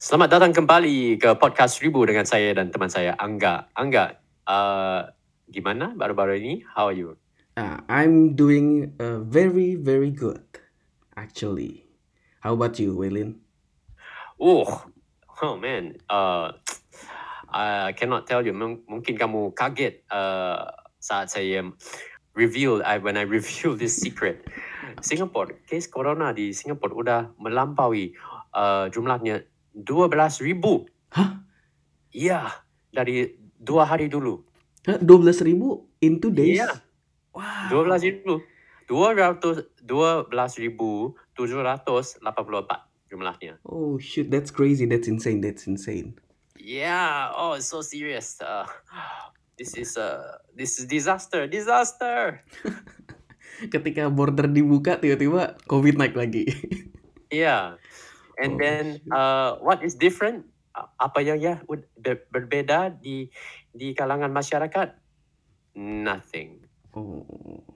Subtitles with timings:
[0.00, 3.68] Selamat datang kembali ke podcast Ribu dengan saya dan teman saya Angga.
[3.76, 4.16] Angga,
[4.48, 5.12] uh,
[5.44, 6.64] gimana baru-baru ini?
[6.72, 7.20] How are you?
[7.52, 10.40] Uh, I'm doing uh, very very good
[11.20, 11.84] actually.
[12.40, 13.44] How about you, Waylin?
[14.40, 14.88] Oh,
[15.44, 16.56] oh man, uh,
[17.52, 18.56] I cannot tell you.
[18.56, 20.64] M- mungkin kamu kaget uh,
[20.96, 21.76] saat saya
[22.32, 24.48] reveal, I, when I reveal this secret.
[25.04, 28.16] Singapore, case corona di Singapore udah melampaui
[28.56, 30.86] uh, jumlahnya 12 ribu.
[31.14, 31.42] Hah?
[32.10, 32.50] Iya,
[32.90, 34.42] dari dua hari dulu.
[34.88, 36.58] Hah, 12 ribu in two days?
[36.58, 36.70] Iya.
[37.36, 37.86] Wow.
[37.86, 38.42] 12 ribu.
[38.90, 42.26] 200, 12 ribu 784
[43.06, 43.62] jumlahnya.
[43.62, 44.86] Oh shit, that's crazy.
[44.86, 45.38] That's insane.
[45.38, 46.18] That's insane.
[46.58, 48.38] Yeah, oh it's so serious.
[48.42, 48.66] Uh,
[49.54, 52.42] this is uh, this is disaster, disaster.
[53.72, 56.48] Ketika border dibuka, tiba-tiba COVID naik lagi.
[57.30, 57.76] Yeah.
[58.40, 60.48] And Oh, then uh, what is different?
[60.96, 61.60] Apa yang ya
[62.32, 63.28] berbeda di
[63.76, 64.96] di kalangan masyarakat?
[65.76, 66.64] Nothing.
[66.96, 67.22] Oh,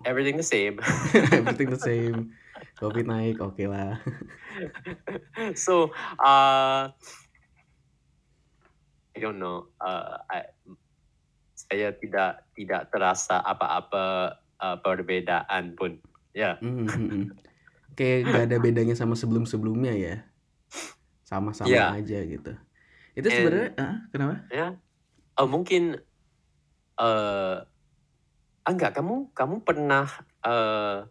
[0.03, 0.83] Everything the same.
[1.37, 2.35] everything the same.
[2.81, 4.03] COVID naik, oke lah.
[5.65, 6.91] so uh,
[9.15, 9.71] I don't know.
[9.79, 10.51] Uh, I,
[11.55, 16.03] saya tidak tidak terasa apa-apa uh, perbedaan pun.
[16.35, 16.59] Ya.
[16.59, 17.25] Hmm, hmm, hmm.
[17.95, 20.15] Kayak gak ada bedanya sama sebelum-sebelumnya ya.
[21.25, 21.97] Sama-sama Yeah.
[21.97, 22.53] aja gitu.
[23.17, 24.35] Itu And- sebenarnya, ah, kenapa?
[24.53, 24.69] Ya.
[25.35, 25.99] Oh, mungkin
[27.01, 27.57] uh,
[28.63, 30.07] enggak kamu kamu pernah
[30.47, 31.09] uh,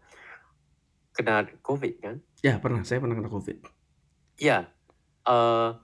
[1.12, 2.16] kena COVID kan?
[2.40, 3.58] Ya pernah, saya pernah kena COVID.
[4.40, 4.72] Ya.
[5.24, 5.76] Uh,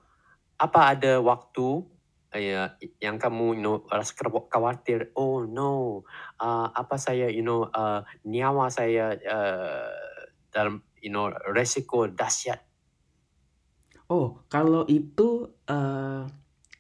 [0.59, 1.87] apa ada waktu
[2.35, 4.13] uh, ya yang kamu you know rasa
[4.51, 5.15] khawatir?
[5.15, 6.03] Oh no,
[6.39, 9.95] uh, apa saya you know uh, nyawa saya uh,
[10.51, 12.68] dalam you know resiko dahsyat.
[14.09, 15.21] Oh, kalau itu
[15.69, 16.21] eh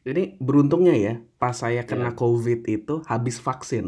[0.09, 3.85] ini beruntungnya ya, pas saya kena COVID itu habis vaksin,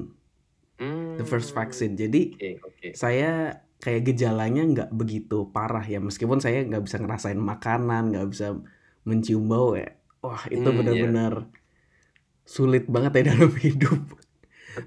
[0.81, 1.13] Hmm.
[1.19, 1.93] the first vaccine.
[1.93, 2.87] Jadi Oke oke.
[2.97, 8.47] saya kayak gejalanya nggak begitu parah ya, meskipun saya nggak bisa ngerasain makanan, nggak bisa
[9.07, 9.89] mencium bau ya.
[10.21, 10.77] Wah, itu Hmm, iya.
[10.77, 11.33] benar-benar
[12.45, 14.01] sulit banget ya dalam hidup.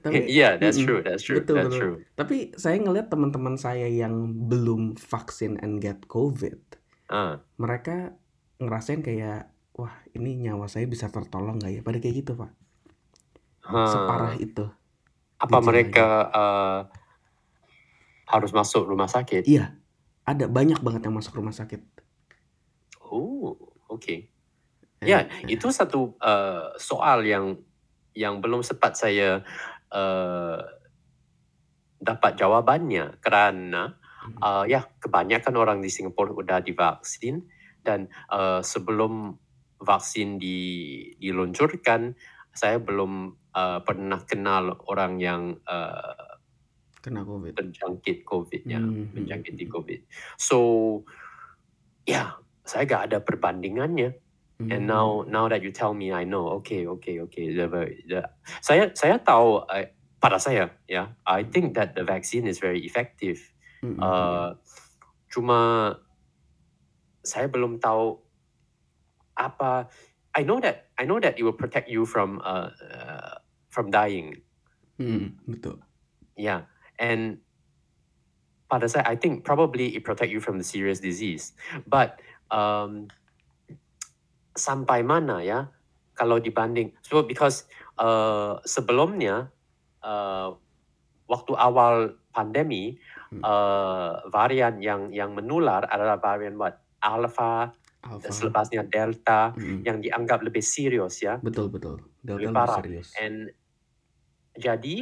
[0.02, 1.80] Tapi Iya, that's true, that's true, Betul, that's betul.
[1.80, 1.96] true.
[2.16, 4.14] tapi saya ngeliat teman-teman saya yang
[4.50, 6.58] belum vaksin and get COVID,
[7.06, 8.16] Ah, mereka
[8.62, 11.80] ngerasain kayak wah ini nyawa saya bisa tertolong nggak ya?
[11.82, 12.50] Pada kayak gitu pak.
[13.64, 13.88] Ha.
[13.88, 14.64] separah itu.
[15.40, 15.66] Apa gejalanya.
[15.66, 16.80] mereka uh,
[18.28, 19.44] harus masuk rumah sakit?
[19.48, 19.76] iya.
[20.24, 21.84] Ada banyak banget yang masuk rumah sakit.
[23.12, 23.56] Oh,
[23.92, 24.08] oke.
[24.08, 24.24] Eh,
[25.04, 27.60] Ya, eh, itu satu uh, soal yang
[28.16, 29.44] yang belum sempat saya
[29.92, 30.58] uh,
[32.00, 33.20] dapat jawabannya.
[33.20, 37.44] Karena hmm, uh, ya kebanyakan orang di Singapura udah divaksin
[37.84, 39.36] dan uh, sebelum
[39.84, 40.58] vaksin di,
[41.20, 42.16] diluncurkan
[42.54, 46.38] saya belum uh, pernah kenal orang yang uh,
[47.04, 50.00] kena covid terjangkit COVID ya, Hmm, hmm, menjangkiti hmm, COVID.
[50.40, 50.58] So
[52.08, 54.24] ya saya gak ada perbandingannya.
[54.54, 54.88] And hmm.
[54.88, 56.62] now now that you tell me, I know.
[56.62, 57.52] Okay, okay, okay.
[57.52, 57.66] The,
[58.06, 58.22] the,
[58.62, 59.90] saya saya tahu uh,
[60.22, 61.12] pada saya ya.
[61.26, 63.42] I think that the vaccine is very effective.
[63.82, 64.06] Hmm, hmm, hmm.
[64.06, 64.50] Uh,
[65.28, 65.58] cuma
[67.24, 68.20] saya belum tahu
[69.34, 69.88] apa.
[70.34, 73.40] I know that I know that it will protect you from uh, uh,
[73.72, 74.44] from dying.
[75.00, 75.82] Hmm, betul
[76.38, 76.66] Yeah,
[76.98, 77.38] and
[78.66, 81.54] pada saya, I think probably it protect you from the serious disease.
[81.86, 82.18] But
[82.50, 83.06] um,
[84.58, 85.70] sampai mana ya
[86.18, 86.94] kalau dibanding?
[87.06, 89.54] So because uh, sebelumnya
[90.02, 90.58] uh,
[91.30, 92.98] waktu awal pandemi
[93.34, 93.42] Hmm.
[93.42, 100.40] uh, varian yang yang menular adalah varian what alpha, alpha selepasnya delta Hmm, yang dianggap
[100.40, 101.36] lebih serius ya.
[101.44, 102.78] betul betul delta Lebih lebih parah.
[102.80, 103.36] serius And
[104.56, 104.96] jadi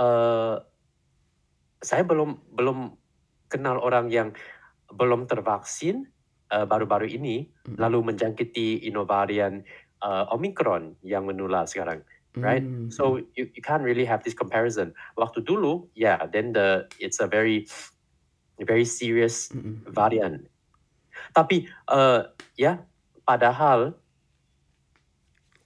[0.00, 0.56] uh,
[1.78, 2.98] saya belum belum
[3.48, 4.34] kenal orang yang
[4.90, 6.08] belum tervaksin
[6.50, 9.62] uh, baru-baru ini Hmm, lalu menjangkiti inovarian
[10.00, 12.00] uh, Omicron yang menular sekarang,
[12.40, 12.64] right?
[12.64, 14.96] hmm, So you, you can't really have this comparison.
[15.20, 17.68] Waktu dulu, yeah, then the it's a very
[18.64, 20.48] very serious hmm, hmm, varian.
[21.32, 22.82] Tapi uh, ya,
[23.22, 23.94] padahal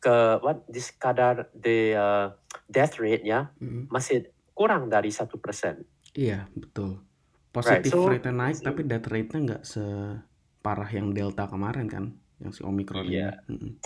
[0.03, 2.27] ke what this kadar the uh,
[2.67, 3.87] death rate ya hmm.
[3.87, 5.87] masih kurang dari satu persen.
[6.13, 6.99] iya betul
[7.55, 12.05] Right, positif so rate naik tapi death rate-nya nggak separah yang delta kemarin kan
[12.43, 13.31] yang si omikron ini Iya.
[13.49, 13.79] Hmm.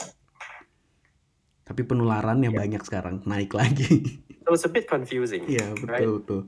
[1.63, 2.59] tapi penularannya Iya.
[2.59, 5.43] banyak sekarang naik lagi so it's a bit confusing.
[5.47, 6.03] Iya right?
[6.07, 6.41] betul betul.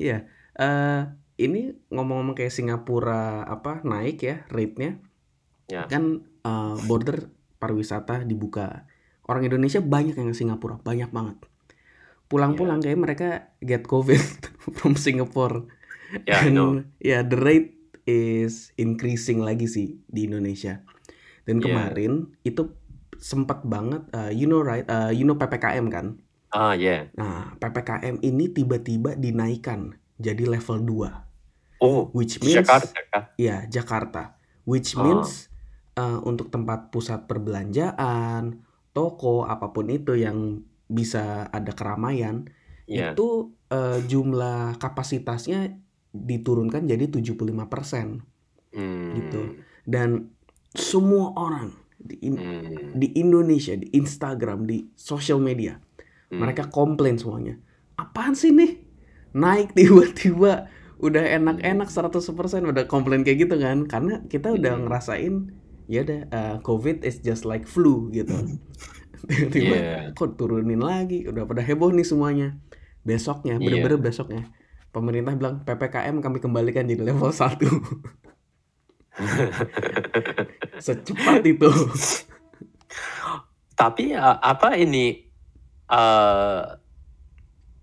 [0.00, 0.26] Iya,
[0.58, 1.00] eh
[1.36, 5.00] ini ngomong-ngomong kayak Singapura apa naik ya rate-nya,
[5.70, 5.88] Ya.
[5.88, 8.84] kan uh, border pariwisata dibuka.
[9.24, 11.38] Orang Indonesia banyak yang ke Singapura, banyak banget.
[12.28, 13.28] Pulang-pulang kayak mereka
[13.60, 14.20] get COVID
[14.80, 15.68] from Singapore.
[16.28, 16.70] Yeah, And know.
[17.00, 17.72] yeah, the rate
[18.04, 20.84] is increasing lagi sih di Indonesia.
[21.48, 21.64] Dan Yeah.
[21.70, 22.12] kemarin
[22.42, 22.76] itu
[23.16, 26.20] sempat banget, uh, you know right, uh, you know PPKM kan?
[26.50, 27.08] Ah, yeah.
[27.16, 31.80] Nah, PPKM ini tiba-tiba dinaikkan jadi level 2.
[31.80, 32.94] Oh, Which means Jakarta
[33.34, 34.38] ya Jakarta.
[34.62, 35.02] Which Ah.
[35.02, 35.50] means
[35.94, 42.46] uh, untuk tempat pusat perbelanjaan, toko apa pun itu yang bisa ada keramaian,
[42.84, 43.14] Yeah.
[43.14, 45.78] itu uh, jumlah kapasitasnya
[46.12, 48.20] diturunkan jadi 75%
[49.08, 49.40] gitu.
[49.40, 49.54] Hmm.
[49.82, 50.08] Dan
[50.68, 52.92] semua orang di, in- Hmm.
[52.92, 55.78] di Indonesia, di Instagram, di social media,
[56.28, 56.42] Hmm.
[56.42, 57.56] mereka komplain semuanya.
[57.94, 58.81] Apaan sih nih?
[59.32, 60.68] Naik tiba-tiba
[61.02, 62.22] udah enak-enak 100%
[62.62, 63.88] udah komplain kayak gitu kan.
[63.90, 64.82] Karena kita udah Hmm.
[64.86, 65.34] ngerasain
[65.90, 68.38] ya udah uh, covid is just like flu gitu.
[69.28, 70.02] Tiba-tiba Yeah.
[70.14, 71.26] kok turunin lagi?
[71.26, 72.58] Udah pada heboh nih semuanya.
[73.02, 74.46] Besoknya bener-bener besoknya
[74.92, 77.58] pemerintah bilang PPKM kami kembalikan jadi level 1
[80.84, 81.70] secepat itu.
[83.72, 85.26] Tapi uh, apa ini
[85.90, 86.76] uh,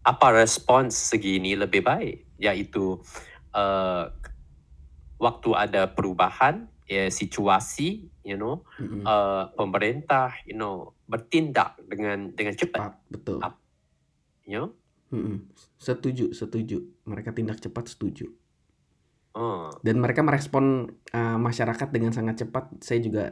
[0.03, 2.39] apa respons segini lebih baik?
[2.39, 2.99] Yaitu
[3.53, 4.03] uh,
[5.19, 9.05] waktu ada perubahan ya situasi you know Mm-mm.
[9.05, 12.79] uh, pemerintah you know bertindak dengan dengan cepat.
[12.79, 13.39] Cepat betul.
[13.43, 13.61] Ap-
[14.47, 14.69] you know?
[15.09, 15.49] Mm-mm.
[15.81, 16.85] setuju setuju.
[17.05, 18.29] Mereka tindak cepat setuju.
[19.33, 19.69] Oh.
[19.85, 22.81] Dan mereka merespon uh, masyarakat dengan sangat cepat.
[22.81, 23.23] Saya juga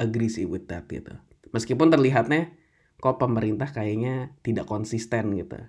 [0.00, 1.12] agree sih with that gitu.
[1.52, 2.52] Meskipun terlihatnya
[2.98, 5.68] kok pemerintah kayaknya tidak konsisten gitu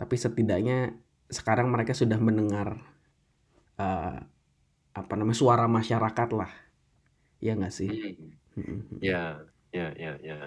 [0.00, 0.96] tapi setidaknya
[1.28, 2.80] sekarang mereka sudah mendengar
[3.76, 4.16] uh,
[4.96, 6.48] apa namanya suara masyarakat lah
[7.44, 8.16] ya nggak sih
[8.56, 8.56] hmm.
[8.56, 8.80] Mm-mm.
[9.04, 10.38] ya ya ya ya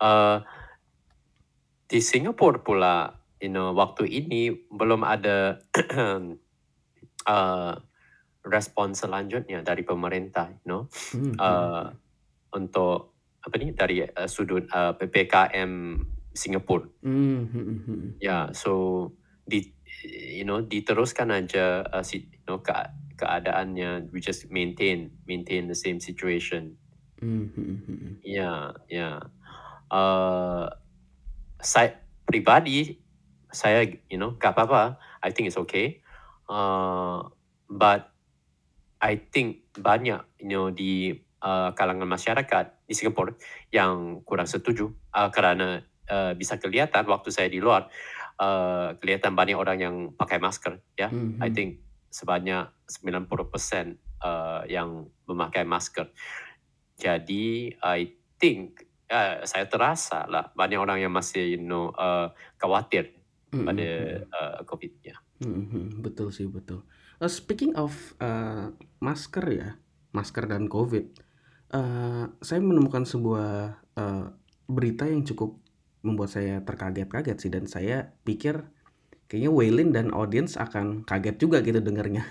[0.00, 0.40] Uh,
[1.92, 5.60] di Singapura pula you know waktu ini belum ada
[7.28, 7.76] uh,
[8.56, 10.82] respon selanjutnya dari pemerintah you know
[11.12, 11.36] Mm-mm.
[11.36, 11.92] uh,
[12.56, 13.12] untuk
[13.44, 16.00] apa ni dari uh, sudut uh, PPKM
[16.38, 18.22] Singapura Mm-mm.
[18.22, 19.10] ya so
[19.48, 19.74] di
[20.04, 22.70] you know diteruskan aja uh, si, you know ke,
[23.18, 26.78] keadaannya we just maintain maintain the same situation.
[27.18, 28.22] Mm-mm.
[28.22, 29.18] ya ya.
[29.88, 30.68] Uh,
[31.58, 31.98] saya
[32.28, 33.00] pribadi
[33.50, 35.00] saya you know gak apa-apa.
[35.24, 36.04] I think it's okay.
[36.46, 37.26] Uh,
[37.66, 38.12] but
[39.02, 43.34] I think banyak you know di uh, kalangan masyarakat di Singapura
[43.74, 47.86] yang kurang setuju uh, kerana uh, bisa kelihatan waktu saya di luar
[48.40, 51.40] uh, kelihatan banyak orang yang pakai masker ya Mhm.
[51.40, 56.08] I think sebanyak 90% uh, yang memakai masker
[56.98, 63.14] jadi I think uh, saya terasa lah banyak orang yang masih you know uh, khawatir
[63.48, 64.28] pada Mm-mm.
[64.28, 65.16] uh, COVID ya.
[65.40, 66.84] Mhm, betul sih betul.
[67.16, 69.70] Uh, speaking of uh, masker ya,
[70.12, 71.04] masker dan COVID,
[71.72, 74.26] uh, saya menemukan sebuah uh,
[74.68, 75.56] berita yang cukup
[76.08, 78.64] membuat saya terkaget-kaget sih dan saya pikir
[79.28, 82.24] kayaknya Waylin dan audience akan kaget juga gitu dengarnya.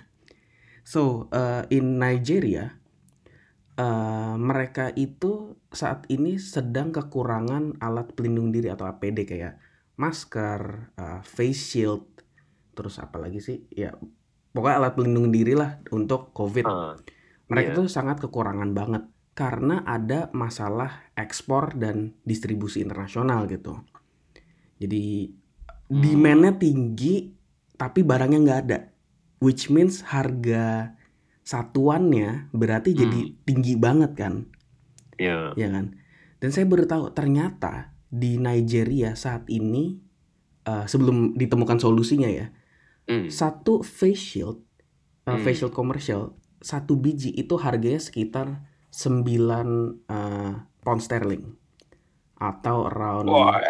[0.87, 2.73] So uh, in Nigeria,
[3.77, 9.61] uh, mereka itu saat ini sedang kekurangan alat pelindung diri atau APD kayak
[9.99, 12.07] masker, uh, face shield,
[12.73, 13.67] terus apa lagi sih?
[13.69, 13.93] Ya
[14.55, 16.65] pokoknya alat pelindung diri lah untuk COVID.
[16.65, 16.97] Ah,
[17.47, 17.77] Mereka iya.
[17.77, 19.03] tuh sangat kekurangan banget
[19.37, 23.77] karena ada masalah ekspor dan distribusi internasional gitu.
[24.81, 25.29] Jadi
[25.87, 26.03] Hmm.
[26.03, 27.31] demandnya tinggi
[27.77, 28.79] tapi barangnya nggak ada,
[29.39, 30.97] which means harga
[31.45, 33.33] satuannya berarti jadi Hmm.
[33.47, 34.33] tinggi banget kan,
[35.15, 35.53] ya.
[35.55, 35.95] ya kan?
[36.43, 40.01] Dan saya baru tahu ternyata di Nigeria saat ini
[40.67, 42.51] eh, sebelum ditemukan solusinya ya,
[43.07, 43.31] Hmm.
[43.31, 44.59] satu face shield,
[45.23, 45.43] uh, Hmm.
[45.47, 48.67] face shield komersial, satu biji itu harganya sekitar
[48.97, 51.53] 9 uh, pound sterling
[52.41, 53.61] atau around Wah.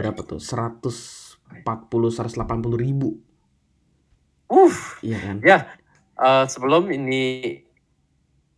[0.00, 0.40] berapa tuh?
[0.40, 2.40] 140 180
[2.80, 3.20] ribu,
[4.48, 5.04] Uff.
[5.04, 5.36] iya kan?
[5.44, 5.58] Ya,
[6.16, 7.60] uh, sebelum ini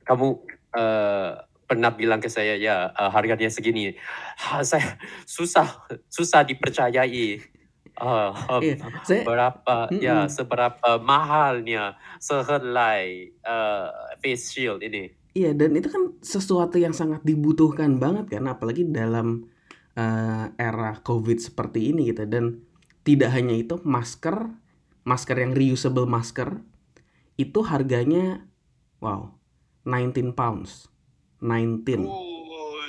[0.07, 0.39] kamu
[0.79, 1.31] uh,
[1.67, 3.99] pernah bilang ke saya ya uh, harganya segini.
[4.39, 4.95] Ha, saya
[5.27, 5.67] susah
[6.07, 7.43] susah dipercayai.
[7.97, 8.77] Uh, um, Iya,
[9.09, 13.89] saya berapa ya seberapa mahalnya sehelai uh,
[14.21, 15.16] face shield ini.
[15.37, 19.45] Iya dan itu kan sesuatu yang sangat dibutuhkan banget kan apalagi dalam
[19.93, 22.65] eh, era COVID seperti ini gitu dan
[23.05, 24.57] tidak hanya itu masker
[25.05, 26.65] masker yang reusable masker
[27.37, 28.49] itu harganya
[29.05, 29.37] wow
[29.85, 30.89] 19 pounds
[31.47, 32.09] COVID-19.
[32.09, 32.81] Oh,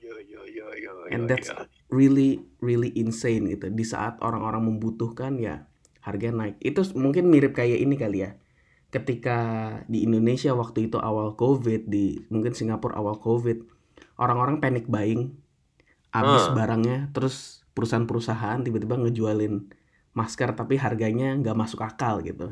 [0.00, 1.50] ya ya ya ya ya And that's
[1.90, 3.68] really really insane gitu.
[3.70, 5.66] Di saat orang-orang membutuhkan ya
[6.00, 6.56] harga naik.
[6.62, 8.30] Itu mungkin mirip kayak ini kali ya.
[8.90, 9.38] Ketika
[9.86, 13.62] di Indonesia waktu itu awal COVID, di mungkin Singapura awal COVID,
[14.18, 15.30] orang-orang panic buying,
[16.10, 16.54] habis Ah.
[16.58, 19.70] barangnya, terus perusahaan-perusahaan tiba-tiba ngejualin
[20.10, 22.50] masker tapi harganya nggak masuk akal gitu.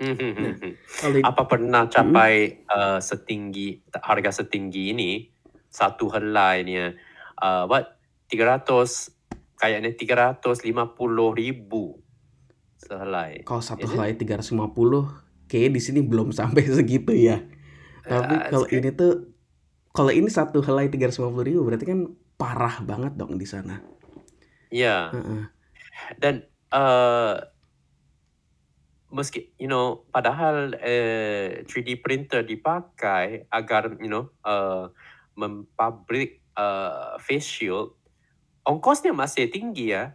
[0.00, 0.74] Hmm, hmm, hmm, Nah, hmm.
[0.96, 1.92] kalau Apa pernah Mm-mm.
[1.92, 5.28] capai uh, setinggi harga setinggi ini
[5.68, 8.00] satu helai ni uh, what
[8.32, 8.64] 300
[9.60, 10.96] kayaknya 350
[11.36, 12.00] ribu
[12.80, 13.44] sehelai.
[13.44, 14.56] kalau satu helai 350,
[15.50, 17.42] kayaknya di sini belum sampai segitu ya.
[18.06, 19.34] Tapi Uh, kalau ini tuh
[19.90, 23.82] kalau ini satu helai 350 ribu berarti kan parah banget dong di sana.
[24.70, 25.50] Ya, Heeh.
[26.22, 27.42] dan uh,
[29.10, 34.88] meski you know padahal uh, 3D printer dipakai agar you know uh,
[35.34, 37.98] mempabrik uh, face shield,
[38.62, 40.14] ongkosnya masih tinggi ya.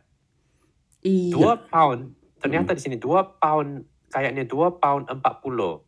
[1.03, 1.35] Iya.
[1.35, 2.15] Dua pound.
[2.39, 2.77] Ternyata Mm-mm.
[2.79, 5.81] di sini dua pound kayaknya dua pound empat puluh.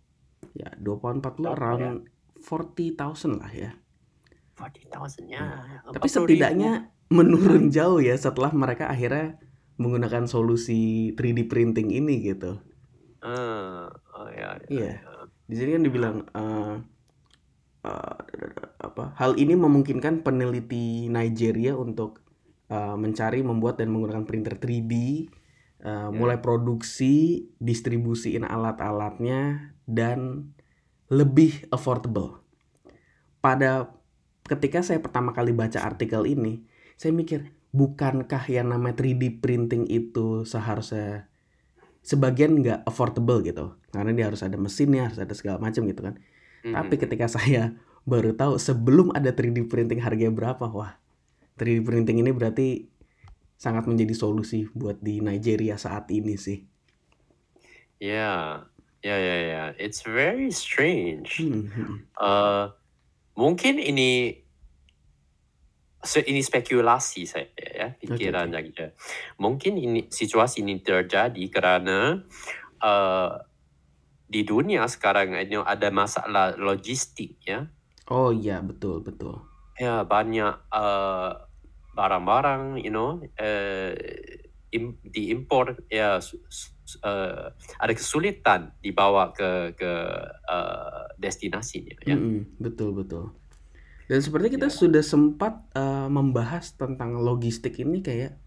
[0.54, 1.54] Ya, 2 pound 40 Berapa ya?
[1.54, 1.98] around
[2.42, 3.72] 40,000 lah ya.
[4.54, 5.42] Forty thousand ya.
[5.42, 5.94] Hmm.
[5.94, 6.14] Tapi 40 ribu.
[6.14, 6.72] setidaknya
[7.10, 9.38] menurun jauh ya setelah mereka akhirnya
[9.78, 12.58] menggunakan solusi 3D printing ini gitu.
[13.22, 14.92] Ah, oh ya, ya, Iya.
[14.98, 15.26] ya.
[15.46, 16.76] Di sini kan dibilang eh,
[17.86, 18.16] eh,
[18.82, 19.14] apa?
[19.18, 22.22] Hal ini memungkinkan peneliti Nigeria untuk
[22.70, 24.94] eh, mencari, membuat dan menggunakan printer 3D,
[25.88, 30.52] eh, mulai produksi, distribusiin alat-alatnya dan
[31.08, 32.44] lebih affordable.
[33.40, 33.96] Pada
[34.44, 36.68] ketika saya pertama kali baca artikel ini,
[37.00, 41.32] saya mikir, bukankah yang namanya 3D printing itu seharusnya
[42.02, 46.16] sebagian nggak affordable gitu karena dia harus ada mesinnya harus ada segala macam gitu kan
[46.64, 47.02] tapi Mhm.
[47.04, 47.76] ketika saya
[48.08, 50.96] baru tahu sebelum ada 3D printing harganya berapa wah
[51.60, 52.88] 3D printing ini berarti
[53.58, 56.60] sangat menjadi solusi buat di Nigeria saat ini sih
[57.98, 58.62] Ya,
[59.02, 59.64] ya, ya, ya.
[59.82, 61.42] It's very strange.
[61.42, 61.96] Hmm, hmm.
[62.14, 62.70] Uh,
[63.34, 64.42] mungkin ini
[66.06, 68.86] se- ini spekulasi saya ya pikiran oke aja.
[69.42, 72.22] Mungkin ini situasi ini terjadi karena
[72.82, 73.32] uh,
[74.28, 77.66] di dunia sekarang ini ada masalah logistik ya.
[78.12, 79.36] oh iya betul betul
[79.78, 81.47] Ya banyak uh,
[81.98, 83.92] barang-barang you know uh,
[84.70, 87.44] im, diimpor ya uh,
[87.82, 89.92] ada kesulitan dibawa ke ke
[90.46, 92.14] uh, destinasinya ya.
[92.14, 93.34] Mm-mm, betul betul
[94.08, 94.76] dan seperti kita Ya.
[94.78, 98.40] sudah sempat eh, membahas tentang logistik ini kayak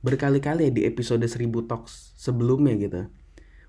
[0.00, 3.12] berkali-kali ya di episode 1000 talks sebelumnya gitu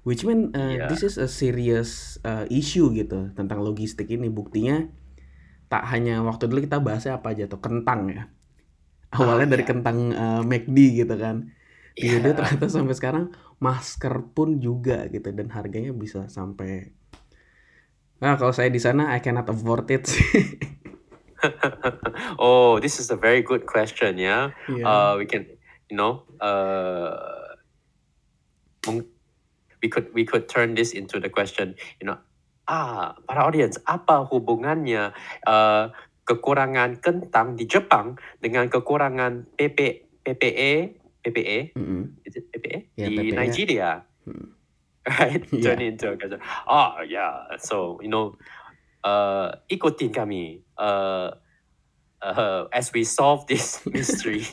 [0.08, 0.88] which mean uh, Iya.
[0.88, 4.88] this is a serious uh, issue gitu tentang logistik ini buktinya
[5.68, 8.24] tak hanya waktu dulu kita bahasnya apa aja tuh kentang ya
[9.14, 9.70] awalnya dari ya.
[9.70, 11.50] kentang uh, McD gitu kan
[11.94, 12.18] Iya.
[12.18, 13.26] tiba-tiba ternyata sampai sekarang
[13.62, 16.90] masker pun juga gitu dan harganya bisa sampai
[18.18, 20.74] nah kalau saya di sana I cannot afford it sih
[22.40, 24.56] oh, this is a very good question ya.
[24.72, 24.86] Iya.
[24.88, 25.44] Uh, we can
[25.92, 27.52] you know uh,
[29.84, 32.18] we could we could turn this into the question you know
[32.72, 35.12] ah para audience apa hubungannya
[35.44, 35.92] uh,
[36.24, 39.80] kekurangan kentang di Jepang dengan kekurangan PP
[40.24, 41.60] PPE PPE
[42.24, 43.36] it PPE Ya, di PPE.
[43.36, 43.92] Nigeria.
[44.28, 44.56] Hmm.
[45.20, 45.44] right?
[45.56, 45.64] Iya.
[45.64, 47.56] turn into a oh yeah.
[47.60, 48.40] So you know
[49.04, 50.64] uh, ikutin kami.
[50.80, 51.36] Uh,
[52.24, 54.48] uh, as we solve this mystery.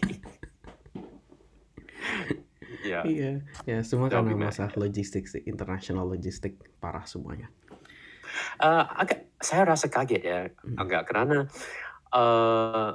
[2.81, 3.07] Yeah.
[3.07, 3.33] Iya,
[3.69, 7.47] ya semua That'll karena masalah logistik international logistik parah semuanya.
[8.59, 10.77] Uh, agak saya rasa kaget ya Hmm.
[10.79, 11.49] agak karena
[12.13, 12.95] uh,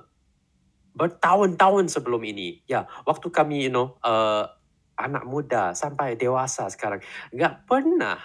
[0.95, 4.47] bertahun-tahun sebelum ini ya waktu kami you know uh,
[4.95, 7.03] anak muda sampai dewasa sekarang
[7.35, 8.15] nggak pernah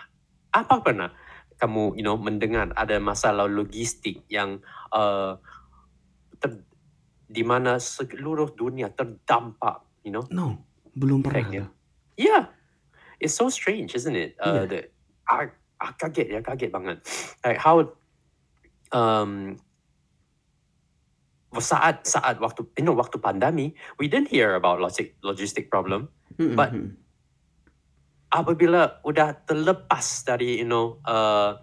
[0.55, 1.11] apa pernah
[1.59, 4.63] kamu you know mendengar ada masalah logistik yang
[4.95, 5.35] uh,
[6.39, 6.63] ter,
[7.27, 10.63] di mana seluruh dunia terdampak you know No,
[10.95, 11.67] belum pernah.
[11.67, 11.71] loh.
[12.15, 12.55] yeah
[13.19, 14.71] it's so strange isn't it uh, Iya.
[14.71, 14.79] the,
[15.27, 15.51] ah,
[15.83, 17.03] ah, kaget ya kaget banget
[17.43, 17.83] like how
[18.93, 19.59] um
[21.59, 26.07] saat saat waktu you know waktu pandemi we didn't hear about logistic logistic problem.
[26.39, 26.71] Mm-mm, but
[28.31, 31.59] apabila udah terlepas dari you know uh,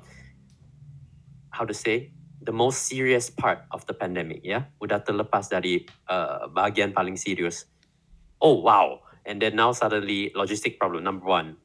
[1.56, 2.12] how to say
[2.44, 7.68] the most serious part of the pandemic ya udah terlepas dari uh, bahagian paling serius.
[8.44, 9.04] Oh wow.
[9.28, 11.60] And then now suddenly logistic problem number one.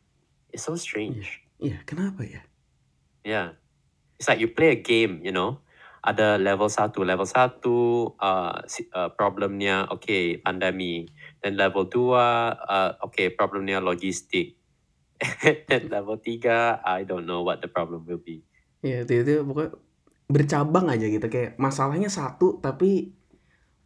[0.51, 1.47] It's so strange.
[1.63, 2.43] Iya, kenapa ya?
[3.23, 3.55] yeah
[4.23, 5.59] it's like you play a game you know?
[6.03, 11.07] Ada level satu, level satu uh, uh, problemnya okay pandemi,
[11.39, 14.59] dan level dua uh, okay problemnya logistik,
[15.71, 18.43] dan level tiga I don't know what the problem will be.
[18.83, 19.79] Iya, tiba-tiba pokoknya
[20.27, 21.27] bercabang aja gitu.
[21.31, 23.15] Kayak masalahnya satu tapi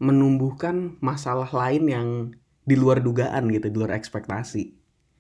[0.00, 2.08] menumbuhkan masalah lain yang
[2.64, 4.75] di luar dugaan gitu, di luar ekspektasi.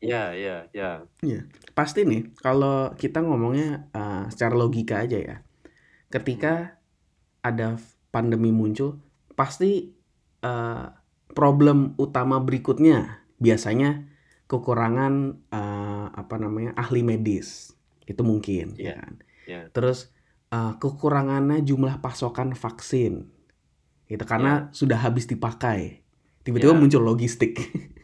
[0.06, 1.02] Ya, ya, ya.
[1.20, 1.44] Iya,
[1.74, 5.36] pasti nih kalau kita ngomongnya uh, secara logika aja ya.
[6.08, 6.78] Ketika
[7.42, 7.76] ada
[8.08, 9.02] pandemi muncul,
[9.34, 9.90] pasti
[10.40, 10.86] uh,
[11.28, 14.06] problem utama berikutnya biasanya
[14.46, 17.74] kekurangan uh, apa namanya ahli medis
[18.06, 18.86] itu mungkin Iya.
[18.86, 19.14] ya kan.
[19.46, 19.60] Ya.
[19.74, 20.14] Terus
[20.54, 23.26] uh, kekurangannya jumlah pasokan vaksin
[24.06, 26.06] gitu karena sudah habis dipakai.
[26.46, 26.78] Tiba-tiba Ya.
[26.78, 27.58] muncul logistik.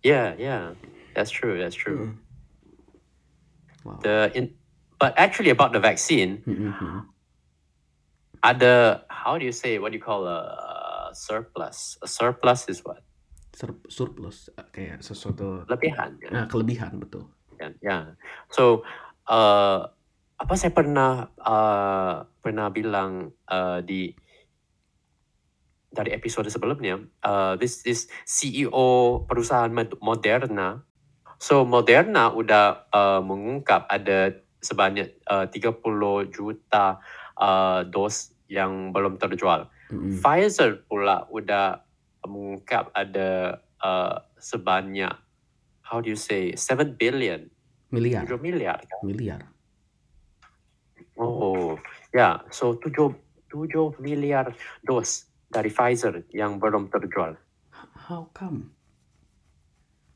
[0.00, 0.72] Yeah, yeah.
[1.14, 1.58] That's true.
[1.58, 1.98] That's true.
[1.98, 2.16] Hmm.
[3.80, 3.98] Wow.
[4.04, 4.54] The in,
[5.00, 7.00] but actually about the vaccine, Hmm, hmm, hmm.
[8.40, 10.40] ada how do you say what do you call a
[11.16, 11.96] surplus?
[12.04, 13.00] A surplus is what?
[13.56, 16.16] Sur- surplus uh, kayak sesuatu Lebihan.
[16.22, 16.30] kan?
[16.32, 17.28] nah, kelebihan betul.
[17.58, 17.74] kan?
[17.82, 18.14] Ya.
[18.48, 18.86] So,
[19.28, 19.90] uh,
[20.40, 24.12] apa saya pernah uh, pernah bilang uh, di
[25.90, 30.86] dari episode sebelumnya, uh, this this CEO perusahaan Mod- Moderna.
[31.40, 35.80] So Moderna udah uh, mengungkap ada sebanyak uh, 30
[36.28, 37.00] juta
[37.40, 39.72] uh, dos yang belum terjual.
[39.88, 40.20] Hmm, hmm.
[40.20, 41.80] Pfizer pula udah
[42.28, 45.16] mengungkap ada uh, sebanyak
[45.80, 47.48] how do you say 7 billion
[47.90, 49.02] Miliar, 7 miliar kan?
[49.02, 49.40] miliar.
[51.18, 51.74] Oh,
[52.14, 52.46] ya.
[52.54, 53.16] So 7
[53.50, 54.54] 7 miliar
[54.86, 57.34] dos dari Pfizer yang belum terjual.
[58.06, 58.70] How come?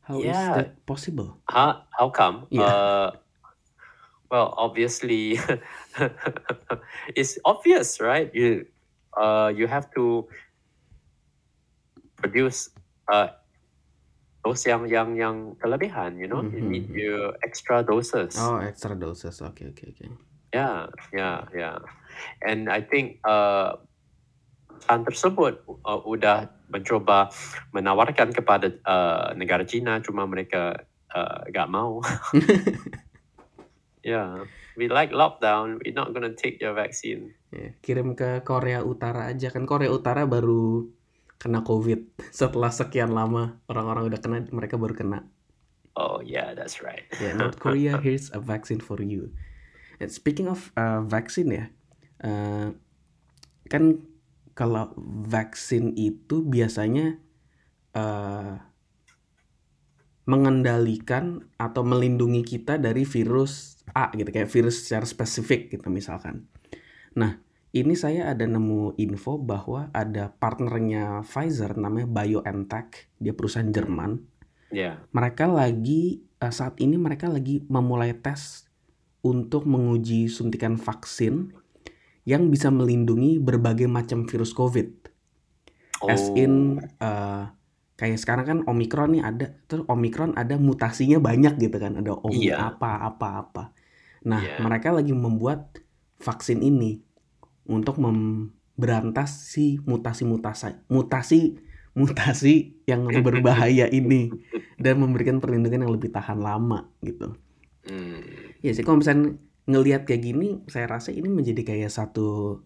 [0.05, 0.55] How is Yeah.
[0.57, 1.41] that possible?
[1.49, 2.47] How how come?
[2.53, 2.69] Yeah.
[2.69, 3.11] Uh,
[4.31, 5.41] well, obviously,
[7.17, 8.29] it's obvious, right?
[8.35, 8.67] You
[9.17, 10.29] uh you have to
[12.21, 12.69] produce
[13.09, 13.29] uh
[14.45, 18.37] dose yang yang yang kelebihan, you know, you need your extra doses.
[18.37, 19.41] Oh, extra doses.
[19.41, 20.05] Oke, oke, oke.
[20.53, 21.79] Yeah, yeah, yeah.
[22.45, 23.81] And I think uh,
[24.75, 25.55] perusahaan tersebut
[25.87, 27.31] uh, udah mencoba
[27.71, 30.85] menawarkan kepada uh, negara Cina, cuma mereka
[31.15, 32.03] uh, gak mau.
[34.03, 34.43] yeah,
[34.75, 35.79] we like lockdown.
[35.81, 37.39] We're not gonna take your vaccine.
[37.55, 40.91] Ya, kirim ke Korea Utara aja kan Korea Utara baru
[41.39, 45.31] kena COVID setelah sekian lama orang-orang udah kena mereka baru kena.
[45.95, 47.07] Oh yeah, that's right.
[47.23, 49.31] Ya, North Korea here's a vaccine for you.
[50.03, 51.65] And speaking of uh, vaksin ya,
[52.27, 52.75] uh,
[53.71, 54.03] kan
[54.55, 54.95] kalau
[55.27, 57.19] vaksin itu biasanya
[57.95, 58.59] uh,
[60.25, 66.49] mengendalikan atau melindungi kita dari virus A gitu kayak virus secara spesifik gitu misalkan.
[67.13, 67.39] Nah,
[67.77, 74.35] ini saya ada nemu info bahwa ada partnernya Pfizer namanya BioNTech, dia perusahaan Jerman
[74.75, 74.99] Yeah.
[75.15, 78.67] mereka lagi eh, saat ini mereka lagi memulai tes
[79.23, 81.55] untuk menguji suntikan vaksin
[82.25, 85.13] yang bisa melindungi berbagai macam virus COVID.
[86.05, 87.43] As in eh,
[87.95, 92.49] kayak sekarang kan Omicron nih ada, terus Omicron ada mutasinya banyak gitu kan, ada Omi
[92.51, 92.75] Iya.
[92.75, 93.65] apa apa apa.
[94.25, 94.61] Nah, Iya.
[94.61, 95.81] mereka lagi membuat
[96.19, 97.01] vaksin ini
[97.65, 101.61] untuk memberantas si mutasi-mutasi mutasi
[101.95, 104.29] mutasi yang berbahaya ini
[104.77, 107.37] dan memberikan perlindungan yang lebih tahan lama gitu.
[107.85, 108.21] Hmm.
[108.61, 112.61] Ya sih kalau misalnya ngelihat kayak gini, saya rasa ini menjadi kayak satu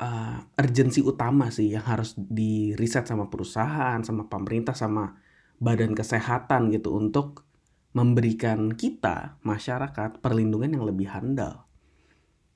[0.00, 5.16] uh, urgensi utama sih yang harus di riset sama perusahaan, sama pemerintah, sama
[5.56, 7.48] badan kesehatan gitu untuk
[7.96, 11.64] memberikan kita masyarakat perlindungan yang lebih handal.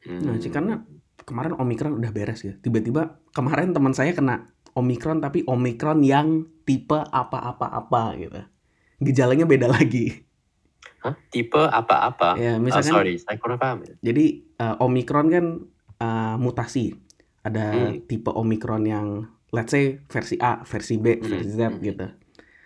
[0.04, 0.84] Nah, sih karena
[1.24, 2.56] kemarin Omicron udah beres ya.
[2.60, 8.40] Tiba-tiba kemarin teman saya kena Omicron tapi Omicron yang tipe apa-apa-apa gitu.
[9.00, 10.28] Gejalanya beda lagi.
[11.00, 11.14] Hah?
[11.28, 12.36] Tipe apa-apa?
[12.36, 13.78] Ya, misalkan sorry, saya kurang paham.
[13.98, 14.24] jadi
[14.56, 15.44] uh, Omicron kan
[15.96, 16.92] uh, mutasi.
[17.40, 18.04] Ada Hmm.
[18.04, 19.08] tipe Omicron yang
[19.48, 21.80] let's say versi A, versi B, Hmm, versi Z hmm.
[21.82, 22.06] gitu.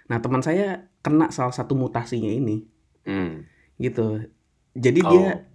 [0.04, 2.66] Nah, teman saya kena salah satu mutasinya ini
[3.06, 3.46] Hmm.
[3.76, 4.26] gitu.
[4.74, 5.10] Jadi Oh.
[5.10, 5.46] dia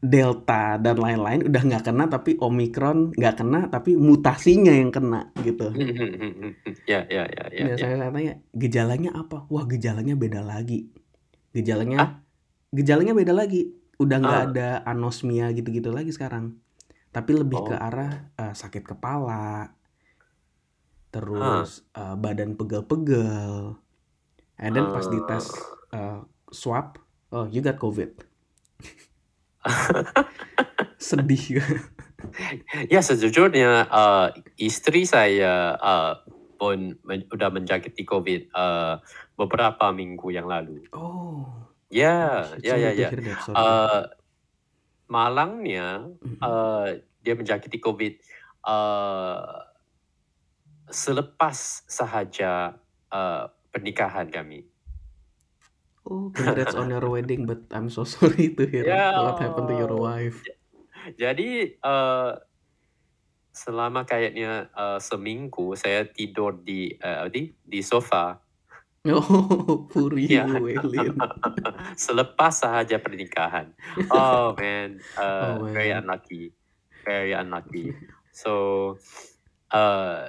[0.00, 5.68] Delta dan lain-lain udah nggak kena tapi Omicron nggak kena tapi mutasinya yang kena gitu.
[6.88, 7.64] Ya, ya, ya, ya.
[7.64, 7.76] Nah, ya.
[7.76, 9.44] saya tanya gejalanya apa?
[9.46, 10.88] Wah gejalanya beda lagi.
[11.50, 12.10] Gejalanya Hah?
[12.70, 13.74] gejalanya beda lagi.
[13.98, 14.46] Udah nggak Ah.
[14.48, 16.56] ada anosmia gitu-gitu lagi sekarang.
[17.10, 17.82] Tapi lebih ke Oh.
[17.82, 19.74] arah eh, sakit kepala,
[21.10, 23.74] terus eh, badan pegel-pegel.
[24.56, 25.50] And then pas dites
[25.90, 26.96] eh, swab,
[27.30, 28.14] oh you got COVID.
[31.00, 31.60] Sedih.
[32.86, 36.12] Ya sejujurnya uh, istri saya uh,
[36.54, 39.00] pun men- sudah menjangkiti COVID uh,
[39.40, 40.84] beberapa minggu yang lalu.
[40.92, 41.48] Oh,
[41.90, 43.08] Ya, ya, ya, ya.
[43.10, 44.02] hear that, sorry to Uh,
[45.10, 46.38] malangnya Mhm.
[46.38, 46.86] uh,
[47.18, 48.14] dia menjangkiti COVID
[48.62, 49.66] uh,
[50.86, 52.78] selepas sahaja
[53.10, 54.70] uh, pernikahan kami.
[56.06, 59.76] Oh, congrats on your wedding, but I'm so sorry to hear Ya, what happened to
[59.76, 60.38] your wife.
[61.18, 62.38] jadi uh,
[63.50, 68.38] selama kayaknya uh, seminggu saya tidur di uh, di di sofa
[69.08, 71.16] Oh, Puri ya Welin.
[72.04, 73.72] selepas sahaja pernikahan.
[74.12, 76.04] Oh man, uh, Oh very man.
[76.04, 76.52] unlucky,
[77.00, 77.96] very unlucky.
[78.36, 78.52] So
[79.72, 80.28] uh,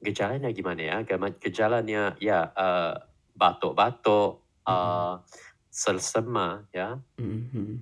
[0.00, 0.96] gejalanya gimana ya?
[1.04, 2.96] Gema- Gejalanya ya uh,
[3.36, 4.72] batuk-batuk, Mhm.
[4.72, 5.14] uh,
[5.68, 7.76] selsema ya, Mhm.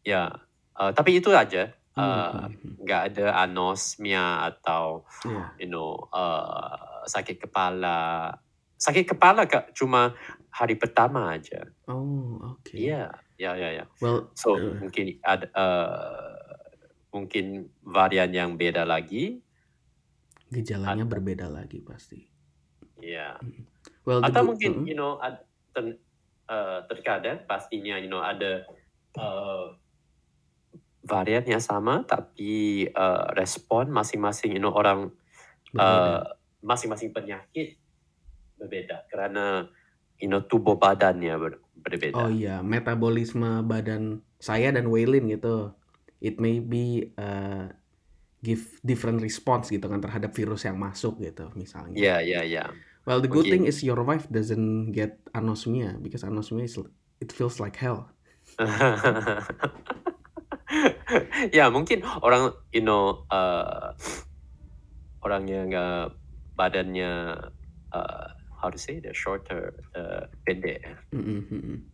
[0.00, 0.40] ya.
[0.72, 1.76] Uh, tapi itu aja.
[2.00, 2.80] Uh, Mhm.
[2.80, 5.52] nggak ada anosmia atau Yeah.
[5.60, 8.32] you know uh, sakit kepala.
[8.80, 10.16] Sakit kepala kak cuma
[10.48, 11.68] hari pertama aja.
[11.84, 12.72] Oh, oke.
[12.72, 13.84] Iya, ya ya ya.
[14.00, 16.36] Well, So uh, mungkin ada uh,
[17.12, 19.44] mungkin varian yang beda lagi.
[20.50, 22.18] gejalanya Atau, berbeda lagi pasti.
[22.98, 23.38] ya.
[23.38, 23.62] Mhm.
[24.02, 24.86] Well, Atau mungkin mhm.
[24.90, 25.44] you know ad,
[25.76, 25.94] ten,
[26.50, 28.66] uh, terkadang pastinya you know ada
[29.14, 29.76] uh,
[31.00, 35.08] variannya sama tapi uh, respon masing-masing you know orang
[35.72, 35.80] Berbeda.
[35.80, 36.20] uh,
[36.60, 37.79] masing-masing penyakit
[38.60, 39.64] berbeda karena
[40.20, 42.28] you know tubuh badannya ber, Oh berbeda.
[42.28, 45.72] iya, metabolisme badan saya dan Waylin gitu.
[46.20, 47.72] It may be uh,
[48.44, 51.96] give different response gitu kan terhadap virus yang masuk gitu misalnya.
[51.96, 52.68] Ya ya ya.
[53.08, 56.76] Well, the good thing Mungkin is your wife doesn't get anosmia because anosmia is
[57.24, 58.12] it feels like hell.
[61.56, 63.96] ya mungkin orang you know uh,
[65.24, 66.12] orang yang uh,
[66.54, 67.40] badannya
[67.90, 68.26] uh,
[68.60, 70.84] how to say the shorter uh, pendek.
[71.16, 71.88] Mhm.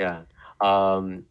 [0.00, 0.24] ya
[0.64, 1.28] um,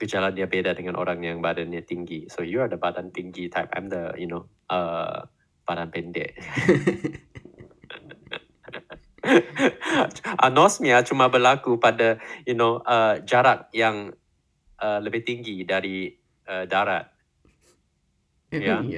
[0.00, 2.28] gejalanya beda dengan orang yang badannya tinggi.
[2.32, 3.68] So you are the badan tinggi type.
[3.76, 5.28] I'm the you know uh,
[5.68, 6.36] badan pendek.
[10.46, 14.12] Anosmia cuma berlaku pada you know uh, jarak yang
[14.80, 16.12] uh, lebih tinggi dari
[16.48, 17.12] uh, darat.
[18.52, 18.88] Ya Emang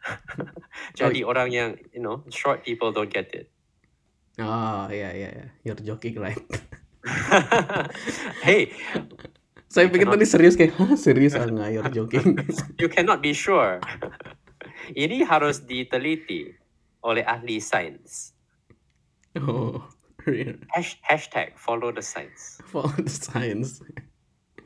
[0.00, 1.04] iya.
[1.06, 3.52] Oh, jadi orang yang you know short people don't get it
[4.40, 5.46] oh iya iya iya.
[5.64, 6.40] You're joking right?
[8.46, 8.72] hey
[9.70, 12.34] Saya pikir cannot tadi serius kayak, hah serius ah nggak you're joking.
[12.82, 13.78] you cannot be sure
[14.98, 16.50] ini harus diteliti
[17.06, 18.34] oleh ahli sains
[19.38, 19.78] oh,
[20.26, 20.58] yeah.
[20.74, 23.78] Hash, hashtag follow the science follow the science.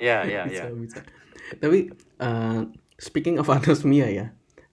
[0.00, 0.72] ya ya ya.
[1.60, 2.66] Tapi uh,
[2.96, 4.26] speaking of anosmia ya,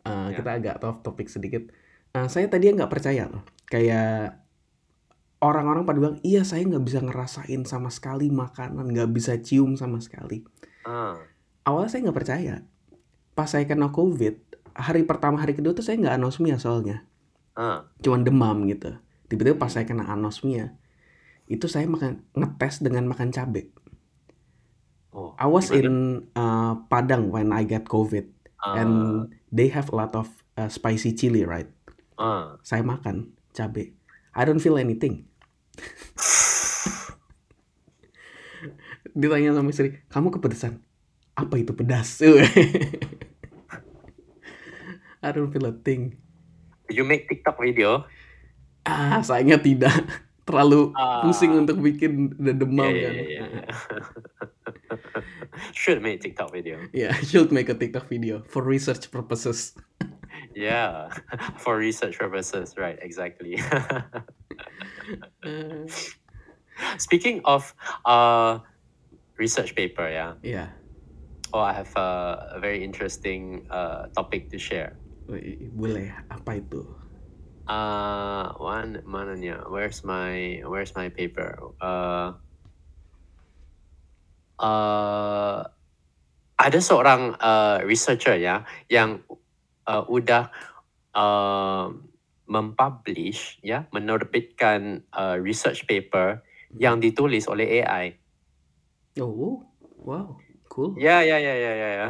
[0.06, 1.70] uh, ya kita agak off topik sedikit.
[2.12, 4.42] Uh, saya tadi nggak percaya loh, kayak
[5.42, 9.98] orang-orang pada bilang, iya saya nggak bisa ngerasain sama sekali makanan, nggak bisa cium sama
[9.98, 10.46] sekali.
[10.86, 11.18] ah
[11.66, 12.56] Awalnya saya nggak percaya.
[13.34, 14.36] Pas saya kena COVID,
[14.78, 17.08] hari pertama hari kedua tuh saya nggak anosmia soalnya,
[17.58, 18.96] ah cuman demam gitu.
[19.32, 20.76] Tiba-tiba pas saya kena anosmia,
[21.48, 23.72] itu saya makan ngetes dengan makan cabai.
[25.12, 25.96] oh I was gimana in
[26.36, 28.28] uh, Padang when I get COVID,
[28.64, 28.96] ah and
[29.52, 31.68] they have a lot of uh, spicy chili, right?
[32.18, 33.92] ah Saya makan cabai.
[34.32, 35.28] I don't feel anything.
[39.12, 40.80] Ditanya sama istri, kamu kepedesan?
[41.36, 42.20] Apa itu pedas?
[45.22, 46.18] I don't feel a thing.
[46.88, 48.08] Did you make TikTok video
[48.82, 49.94] Ah, sayangnya tidak.
[50.42, 50.90] Terlalu
[51.22, 53.14] pusing ah untuk bikin udah yeah demam yeah kan.
[53.14, 53.68] yeah yeah.
[55.74, 59.74] should make TikTok video Yeah, I should make a TikTok video for research purposes.
[60.52, 61.08] Yeah,
[61.64, 63.00] for research purposes, right?
[63.00, 63.56] Exactly.
[65.40, 65.88] Uh,
[66.98, 68.60] Speaking of uh,
[69.38, 70.36] research paper, yeah.
[70.44, 70.76] yeah,
[71.54, 74.96] Oh, I have a, a very interesting uh, topic to share.
[75.28, 76.16] Boleh.
[76.32, 76.88] Apa itu?
[77.68, 79.68] Uh, one mananya.
[79.68, 81.60] Where's my Where's my paper?
[81.84, 82.40] Uh,
[84.62, 85.66] uh,
[86.62, 89.26] ada seorang uh, researcher ya yang
[89.90, 90.54] uh, udah
[91.18, 91.90] uh,
[92.46, 96.46] mempublish ya menerbitkan uh, research paper
[96.78, 98.16] yang ditulis oleh AI.
[99.20, 99.66] Oh,
[100.00, 100.40] wow,
[100.72, 100.96] cool.
[100.96, 101.90] Ya ya ya ya ya.
[102.06, 102.08] ya.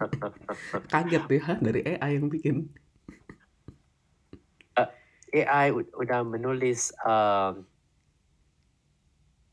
[0.92, 2.72] Kaget ya dari AI yang bikin.
[4.72, 4.88] Uh,
[5.34, 7.68] AI ud- udah menulis um,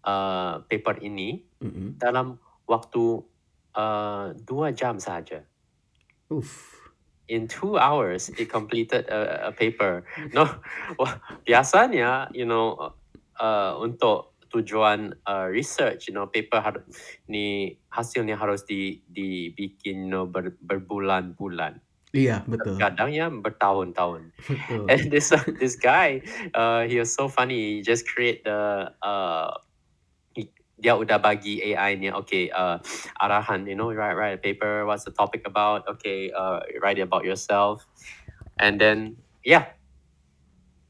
[0.06, 1.96] uh, paper ini Mm-mm.
[2.00, 3.24] dalam waktu
[3.76, 5.44] uh, dua jam saja.
[6.32, 6.84] Uff.
[7.26, 10.06] In two hours, he completed a, a paper.
[10.30, 10.46] No,
[11.02, 11.18] wah,
[11.50, 12.94] biasanya, you know,
[13.42, 16.86] uh, untuk tujuan uh, research, you know, paper harus
[17.26, 21.82] ni hasilnya harus di dibikin you know, ber, berbulan-bulan.
[22.16, 22.80] Iya, betul.
[22.80, 24.32] Kadang ya bertahun-tahun.
[24.48, 24.88] Betul.
[24.88, 26.24] And this uh, this guy,
[26.56, 27.84] uh, he was so funny.
[27.84, 29.52] He just create the uh,
[30.76, 32.80] dia udah bagi AI nya, okay, uh,
[33.24, 34.84] arahan, you know, write write a paper.
[34.84, 35.88] What's the topic about?
[35.88, 37.88] Okay, uh, write about yourself.
[38.60, 39.76] And then, yeah,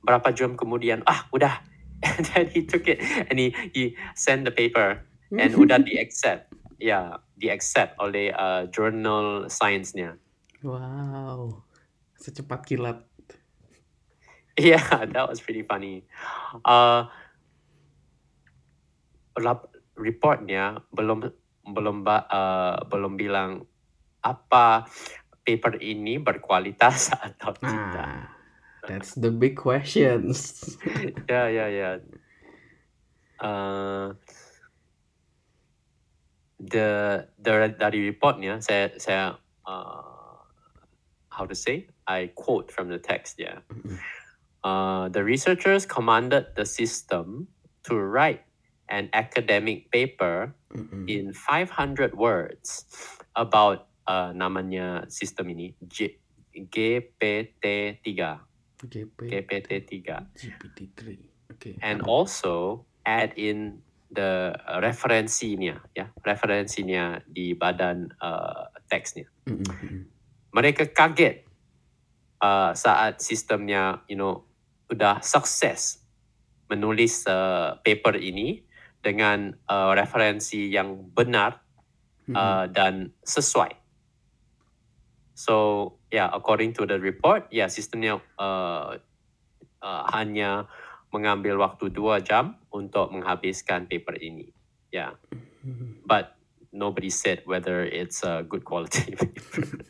[0.02, 1.62] berapa jam kemudian, ah, udah.
[2.06, 5.02] And then he took it and he he sent the paper
[5.34, 6.54] and udah di accept.
[6.78, 10.20] Yeah, di accept oleh uh, journal science-nya.
[10.66, 11.64] Wow.
[12.20, 13.00] Secepat kilat.
[14.56, 16.08] Yeah, that was pretty funny.
[16.64, 17.12] Uh,
[19.96, 21.26] reportnya belum
[21.66, 23.66] belum uh, belum bilang
[24.22, 24.86] apa
[25.46, 28.10] paper ini berkualitas atau tidak.
[28.10, 28.26] Nah,
[28.86, 30.76] that's the big questions.
[31.30, 31.90] Ya ya ya.
[33.36, 34.16] Uh,
[36.62, 39.36] the the dari reportnya saya saya
[39.68, 40.40] uh,
[41.30, 43.66] how to say I quote from the text ya.
[43.70, 44.00] Mm-mm.
[44.66, 47.54] Uh, the researchers commanded the system
[47.86, 48.45] to write
[48.90, 51.10] an academic paper Mm-mm.
[51.10, 52.86] in 500 words
[53.36, 56.18] about uh, namanya sistem ini G-
[56.54, 58.06] GPT-3
[58.86, 59.94] GP GPT-3
[60.38, 61.02] GPT-3.
[61.46, 61.78] Oke.
[61.82, 70.06] and also add in the referensinya ya referensinya di badan uh, teksnya mm-mm.
[70.54, 71.46] mereka kaget
[72.42, 74.46] uh, saat sistemnya you know
[74.90, 76.06] udah sukses
[76.70, 78.66] menulis uh, paper ini
[79.06, 81.62] dengan uh, referensi yang benar
[82.34, 83.78] uh, dan sesuai.
[85.38, 85.56] So
[86.10, 88.98] yeah, according to the report, yeah, sistemnya uh,
[89.86, 90.66] uh, hanya
[91.14, 94.50] mengambil waktu dua jam untuk menghabiskan paper ini.
[94.90, 95.22] Yeah,
[95.62, 96.02] Mm-mm.
[96.08, 96.34] but
[96.74, 99.86] nobody said whether it's a good quality paper.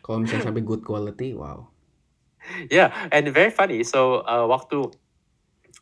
[0.00, 1.68] Kalau misalnya sampai good quality, wow.
[2.72, 3.84] yeah, and very funny.
[3.84, 4.88] So uh, waktu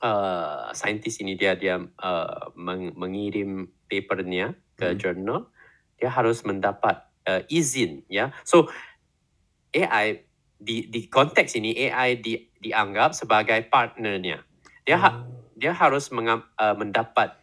[0.03, 4.99] uh, saintis ini dia dia uh, meng- mengirim papernya ke Hmm.
[4.99, 5.41] jurnal,
[5.99, 8.31] dia harus mendapat uh, izin ya.
[8.47, 8.71] So
[9.75, 10.25] AI
[10.59, 14.43] di di konteks ini AI di, dianggap sebagai partnernya.
[14.87, 15.53] Dia ha- Oh.
[15.59, 17.35] dia harus mengam, uh, mendapat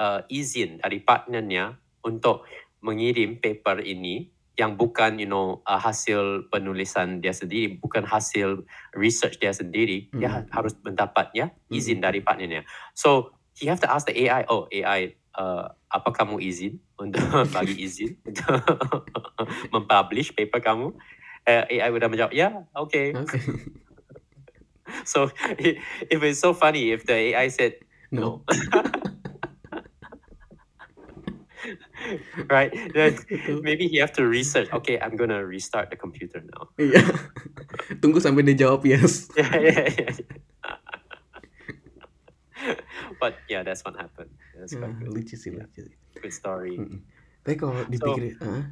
[0.00, 2.48] uh, izin dari partnernya untuk
[2.80, 8.66] mengirim paper ini yang bukan you know uh, hasil penulisan dia sendiri, bukan hasil
[8.98, 10.10] research dia sendiri.
[10.10, 10.34] Dia Mm.
[10.34, 12.04] ha- harus mendapatnya izin Mm.
[12.04, 12.62] dari partnernya.
[12.92, 17.22] So he have to ask the AI, oh AI, uh, apa kamu izin untuk
[17.56, 18.58] bagi izin untuk
[19.72, 20.90] mempublish paper kamu?
[21.48, 23.14] Uh, AI udah menjawab, ya, yeah, okay.
[23.16, 23.38] Oke.
[25.04, 25.28] So
[25.60, 27.78] it, it was so funny if the AI said
[28.10, 28.40] No.
[28.48, 28.88] no.
[32.54, 32.70] right?
[33.66, 34.68] Maybe he have to research.
[34.72, 36.70] Okay, I'm gonna restart the computer now.
[36.76, 37.02] Iya.
[38.02, 39.28] Tunggu sampai dia jawab yes.
[39.36, 40.12] Yeah, yeah, yeah.
[40.12, 40.16] yeah.
[43.20, 44.30] but yeah, that's what happened.
[44.58, 45.14] That's Ya, quite good.
[45.14, 45.94] lucu sih, lucu sih.
[46.18, 46.74] Good story.
[47.46, 48.66] Tapi kalau dipikir, ah,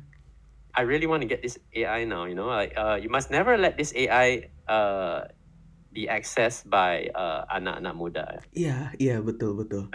[0.74, 2.26] I really want to get this AI now.
[2.26, 5.30] You know, like uh, you must never let this AI uh
[5.96, 8.26] be accessed by uh, anak-anak muda.
[8.52, 9.88] iya, iya betul betul.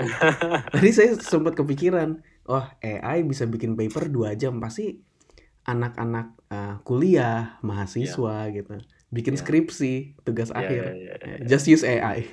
[0.73, 2.17] Tadi saya sempat kepikiran,
[2.51, 4.99] oh AI bisa bikin paper dua jam pasti
[5.63, 8.81] anak-anak uh, kuliah, mahasiswa gitu,
[9.13, 9.41] bikin Yeah.
[9.45, 9.93] skripsi,
[10.25, 10.83] tugas yeah, akhir.
[10.91, 11.47] yeah, yeah, yeah.
[11.47, 12.25] Just use AI.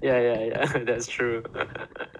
[0.00, 0.64] Yeah, yeah, yeah.
[0.88, 1.42] That's true.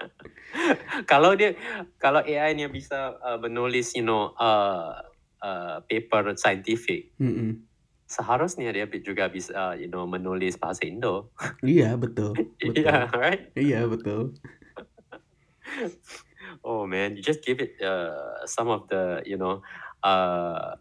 [1.10, 1.56] kalau dia,
[1.96, 5.00] kalau AI-nya bisa uh, menulis, you know, uh,
[5.40, 7.64] uh, paper scientific, Mm-mm.
[8.10, 11.30] seharusnya dia juga bisa, uh, you know, menulis bahasa Indo.
[11.62, 12.34] Iya betul,
[12.68, 12.84] betul.
[12.84, 13.48] yeah, right.
[13.54, 14.34] Iya betul.
[16.64, 19.62] Oh man, you just give it uh, some of the, you know,
[20.02, 20.76] uh,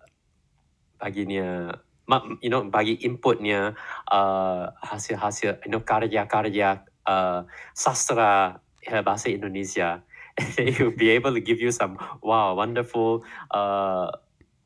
[1.00, 1.74] baginya,
[2.08, 3.74] ma- you know, bagi inputnya
[4.12, 7.44] uh, hasil-hasil, you know, karya-karya uh,
[7.76, 10.04] sastra uh, bahasa Indonesia.
[10.80, 14.08] will be able to give you some wow, wonderful uh,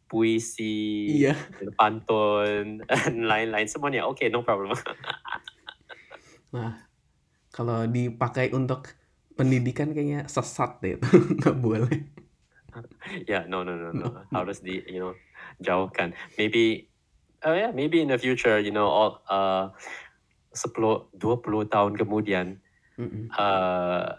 [0.05, 1.33] puisi, Iya.
[1.73, 4.05] pantun, dan lain-lain semuanya.
[4.13, 4.77] Okay, no problem.
[6.53, 6.85] Nah,
[7.49, 8.93] kalau dipakai untuk
[9.33, 11.07] pendidikan kayaknya sesat deh itu
[11.41, 11.99] nggak boleh.
[13.29, 14.07] Yeah, no, no, no, no.
[14.09, 14.09] No.
[14.33, 15.13] Harus di, you know,
[15.61, 16.17] jauhkan.
[16.41, 16.89] Maybe,
[17.45, 19.69] oh yeah, maybe in the future, you know, all, uh,
[20.57, 22.57] 10, 20 tahun kemudian,
[22.97, 23.29] Mm-mm.
[23.37, 24.17] uh,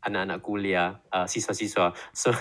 [0.00, 2.32] anak-anak kuliah, uh, siswa-siswa, so,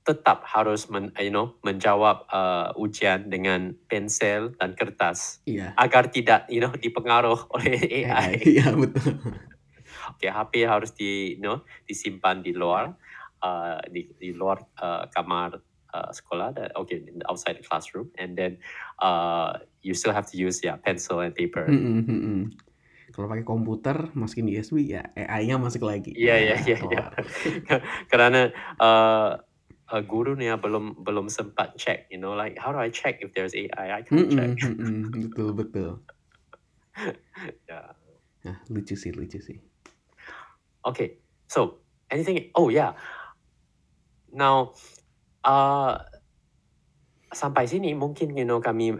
[0.00, 5.76] tetap harus men, you know menjawab uh, ujian dengan pensel dan kertas Iya.
[5.76, 8.08] agar tidak you know dipengaruh oleh AI.
[8.08, 8.32] AI.
[8.56, 9.20] Iya, betul.
[10.20, 12.92] Oke, HP harus di you know disimpan di luar
[13.40, 15.56] uh, di di luar uh, kamar
[15.96, 18.60] uh, sekolah dan okay outside the classroom and then
[19.00, 21.64] uh, you still have to use ya pencil and paper.
[21.72, 22.40] Mhm, mhm.
[23.16, 26.12] Kalau pakai komputer masukin USB ya AI-nya masuk lagi.
[26.12, 27.02] Iya iya iya iya.
[28.12, 29.40] Karena uh,
[29.88, 33.56] uh, gurunya belum belum sempat check, you know, like how do I check if there's
[33.56, 33.98] AI?
[33.98, 34.52] I can't check.
[34.52, 35.32] Mhm, mhm.
[35.32, 35.90] Betul, betul.
[37.72, 37.96] yeah.
[38.44, 39.69] Nah, lucu sih, lucu sih.
[40.84, 41.20] Okay.
[41.48, 42.50] So anything?
[42.54, 42.94] Oh yeah.
[44.30, 44.72] Now,
[45.44, 45.98] uh,
[47.30, 48.94] sampai sini mungkin you know kami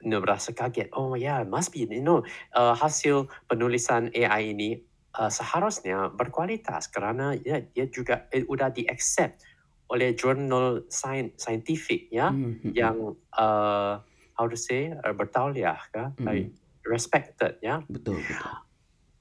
[0.00, 0.92] you know, merasa kaget.
[0.96, 2.24] Oh yeah, must be you know
[2.56, 4.80] uh, hasil penulisan AI ini
[5.16, 9.44] uh, seharusnya berkualitas karena ya dia juga eh, udah di accept
[9.90, 12.72] oleh jurnal sain scientific ya Mhm, mhm.
[12.78, 12.96] yang
[13.34, 13.98] uh,
[14.38, 16.14] how to say uh, bertauliah kah?
[16.22, 16.88] like Mhm.
[16.88, 17.84] respected ya.
[17.90, 18.54] Betul, betul.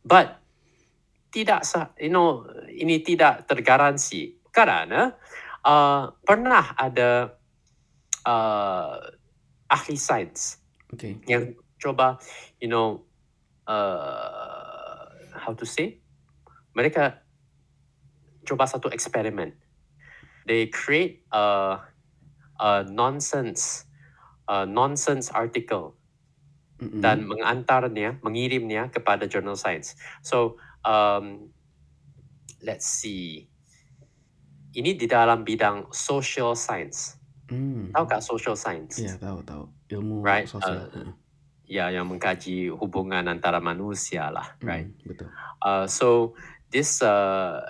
[0.05, 0.39] But
[1.29, 1.61] tidak
[2.01, 5.13] you know ini tidak tergaransi karena
[5.65, 7.37] uh, pernah ada
[8.25, 8.97] uh,
[9.69, 10.57] ahli sains
[10.89, 11.21] Oke.
[11.29, 12.17] yang coba
[12.57, 13.05] you know
[13.69, 15.05] uh,
[15.37, 16.01] how to say
[16.73, 17.21] mereka
[18.43, 19.53] coba satu eksperimen
[20.49, 21.77] they create a,
[22.57, 23.85] a nonsense
[24.49, 25.99] a nonsense article
[26.79, 27.03] Mhm.
[27.03, 31.49] dan mengantarnya mengirimnya kepada jurnal science so um,
[32.61, 33.47] let's see
[34.75, 37.17] ini di dalam bidang social science
[37.49, 37.89] Hmm.
[37.89, 39.63] tahu gak social science Iya, tahu, tahu.
[39.89, 40.85] Ilmu Right, sosial.
[40.85, 41.09] uh,
[41.65, 45.29] ya yang mengkaji hubungan antara manusia lah right Mhm, betul.
[45.65, 46.37] uh, so
[46.69, 47.61] this uh,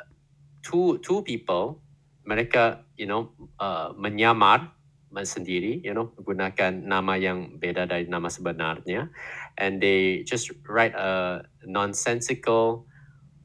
[0.64, 1.80] two two people
[2.28, 4.76] mereka you know uh, menyamar
[5.24, 9.08] sendiri you know menggunakan nama yang beda dari nama sebenarnya
[9.56, 12.84] and they just write a nonsensical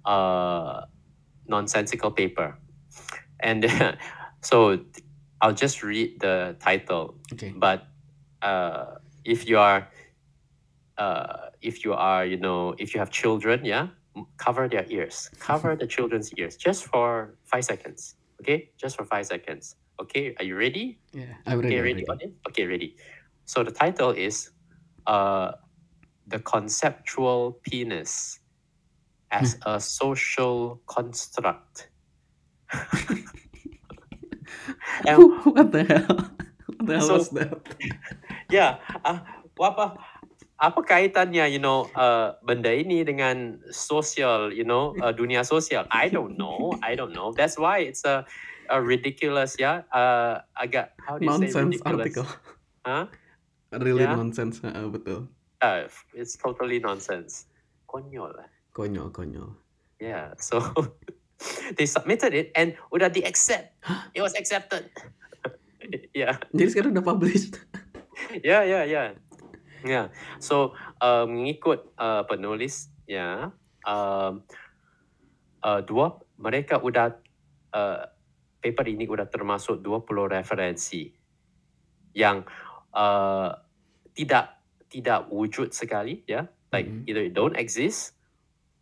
[0.05, 0.83] uh,
[1.47, 2.59] nonsensical paper.
[3.41, 3.67] And
[4.41, 4.79] so
[5.41, 7.17] I'll just read the title.
[7.33, 7.53] Oke.
[7.57, 7.87] but
[8.43, 9.89] uh, if you are
[10.99, 13.89] uh, if you are you know if you have children yeah
[14.37, 15.31] cover their ears.
[15.39, 18.71] Cover the children's ears just for five seconds okay?
[18.79, 20.35] Just for five seconds okay?
[20.39, 20.99] Are you ready?
[21.13, 22.33] Yeah, I'm ready, okay ready ready.
[22.49, 22.97] okay ready.
[23.45, 24.51] So the title is
[25.07, 25.53] uh,
[26.27, 28.41] the conceptual penis
[29.31, 31.89] as a social construct
[35.07, 36.31] and What the hell?
[36.67, 37.53] What the hell So- was that?
[38.53, 39.25] Ya, ah,
[39.59, 39.97] apa
[40.61, 45.89] apa kaitannya, you know, uh, benda ini dengan sosial, you know, uh, dunia sosial?
[45.91, 47.33] I don't know, I don't know.
[47.35, 48.23] That's why it's a,
[48.71, 52.05] a ridiculous, ya, uh, agak how do you say Nonsense ridiculous?
[52.05, 52.29] article.
[52.87, 53.05] Huh?
[53.75, 54.15] Really Ya.
[54.15, 54.63] nonsense.
[54.63, 55.27] Heeh, betul.
[55.59, 57.51] Uh, it's totally nonsense.
[57.91, 58.39] Konyol.
[58.75, 59.55] Konyol, konyol.
[60.03, 60.59] Yeah, so
[61.79, 63.71] they submitted it and udah di accept.
[64.11, 64.91] It was accepted.
[66.11, 66.43] yeah.
[66.51, 67.63] Jadi sekarang udah published.
[68.43, 69.15] Ya, ya, ya.
[69.87, 70.11] Ya.
[70.43, 73.55] So, uh, mengikut uh, penulis, ya,
[73.87, 74.43] um,
[75.63, 77.15] uh, dua mereka udah
[77.71, 78.11] uh,
[78.59, 81.15] paper ini udah termasuk 20 referensi
[82.17, 82.43] yang
[82.91, 83.55] uh,
[84.19, 84.59] tidak
[84.91, 87.07] tidak wujud sekali, ya, like Mhm.
[87.07, 88.19] either it don't exist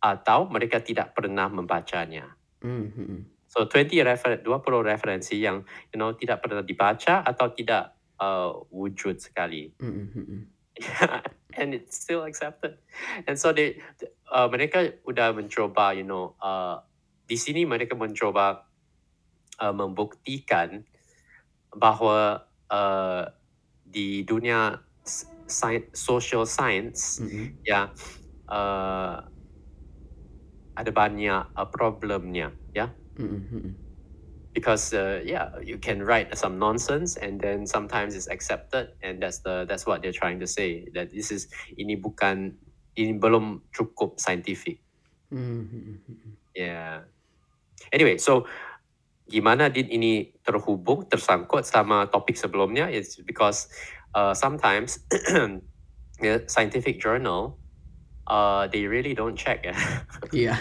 [0.03, 2.35] atau mereka tidak pernah membacanya.
[2.59, 3.21] Hmm, hmm, hmm.
[3.47, 5.63] So 20 refer 20 referensi yang
[5.95, 9.71] you know tidak pernah dibaca atau tidak uh, wujud sekali.
[9.79, 10.43] Hmm, hmm, hmm.
[11.61, 12.81] and it's still accepted.
[13.29, 13.79] And so they
[14.27, 16.83] uh, mereka udah mencoba you know uh,
[17.23, 18.67] di sini mereka mencoba
[19.61, 20.83] uh, membuktikan
[21.71, 23.23] bahwa uh,
[23.85, 27.47] di dunia s- sci- social science Hmm, hmm.
[27.63, 27.93] ya
[28.49, 29.29] uh,
[30.73, 33.73] ada banyak uh, problemnya ya Hmm, hmm, hmm.
[34.57, 39.45] because uh, yeah you can write some nonsense and then sometimes it's accepted and that's
[39.45, 41.45] the that's what they're trying to say that this is
[41.77, 42.57] ini bukan
[42.97, 44.81] ini belum cukup scientific
[45.29, 46.33] Hmm, hmm, hmm, hmm.
[46.57, 47.05] yeah
[47.93, 48.49] anyway so
[49.29, 53.69] gimana din ini terhubung tersangkut sama topik sebelumnya it's because
[54.17, 55.05] uh, sometimes
[56.21, 57.61] the scientific journal
[58.27, 59.75] uh, they really don't check ya
[60.35, 60.55] Iya.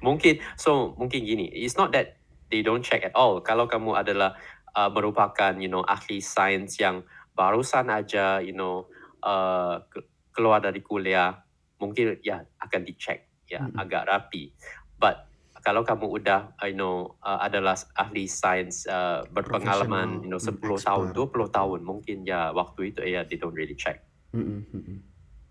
[0.00, 2.16] mungkin so mungkin gini it's not that
[2.48, 4.34] they don't check at all kalau kamu adalah
[4.74, 7.04] uh, merupakan you know ahli sains yang
[7.36, 8.88] barusan aja you know
[9.22, 11.44] uh, ke- keluar dari kuliah
[11.78, 13.76] mungkin ya akan dicek ya Mm-mm.
[13.78, 14.56] agak rapi
[14.96, 15.28] but
[15.60, 20.88] kalau kamu udah, you know, uh, adalah ahli sains uh, berpengalaman, you know, hmm, 10
[20.88, 21.36] tahun, expert.
[21.36, 24.00] 20 tahun, mungkin ya waktu itu ya they don't really check.
[24.30, 24.98] Mm-mm, mm-mm.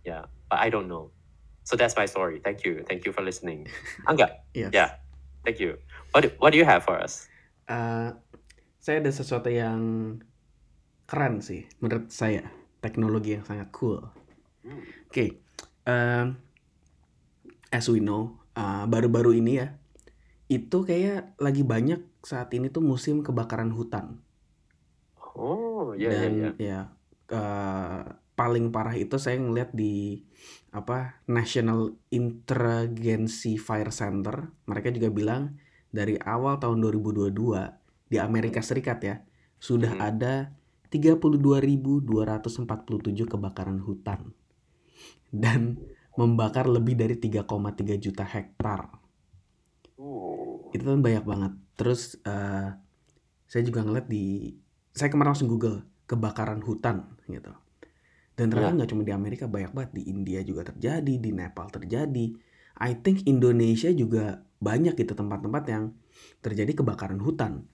[0.04, 1.12] Yeah, but I don't know.
[1.68, 2.40] So that's my story.
[2.42, 2.82] Thank you.
[2.88, 3.68] Thank you for listening.
[4.08, 4.72] Angga, Yes.
[4.74, 4.98] yeah,
[5.46, 5.78] thank you.
[6.16, 7.28] What do- what do you have for us?
[7.70, 8.10] Eh,
[8.82, 9.80] saya ada sesuatu yang
[11.06, 12.48] keren sih menurut saya
[12.82, 14.02] teknologi yang sangat cool.
[14.66, 14.82] Hmm.
[15.12, 15.44] Oke,
[15.86, 16.40] em,
[17.70, 19.68] as we know, uh, baru-baru ini ya,
[20.50, 24.18] itu kayak lagi banyak saat ini tuh musim kebakaran hutan.
[25.38, 26.52] Oh, ya ya Dan ya.
[26.58, 26.80] ya,
[27.30, 28.04] eh,
[28.40, 30.24] paling parah itu saya ngeliat di
[30.72, 34.48] apa National Interagency Fire Center.
[34.64, 35.60] Mereka juga bilang
[35.92, 37.36] dari awal tahun 2022
[38.08, 39.20] di Amerika Serikat ya
[39.60, 40.08] sudah Hmm.
[40.08, 40.56] ada
[40.88, 44.32] 32.247 kebakaran hutan
[45.36, 45.76] dan
[46.16, 48.88] membakar lebih dari 3,3 juta hektar.
[50.00, 50.72] Oh.
[50.72, 51.60] Itu kan banyak banget.
[51.76, 52.72] Terus eh,
[53.52, 54.56] saya juga ngeliat di
[54.96, 57.52] saya kemarin langsung Google kebakaran hutan gitu.
[58.40, 58.78] Dan ternyata Ya.
[58.80, 62.26] nggak cuma di Amerika banyak banget di India juga terjadi, di Nepal terjadi.
[62.80, 65.92] I think Indonesia juga banyak gitu tempat-tempat yang
[66.40, 67.68] terjadi kebakaran hutan.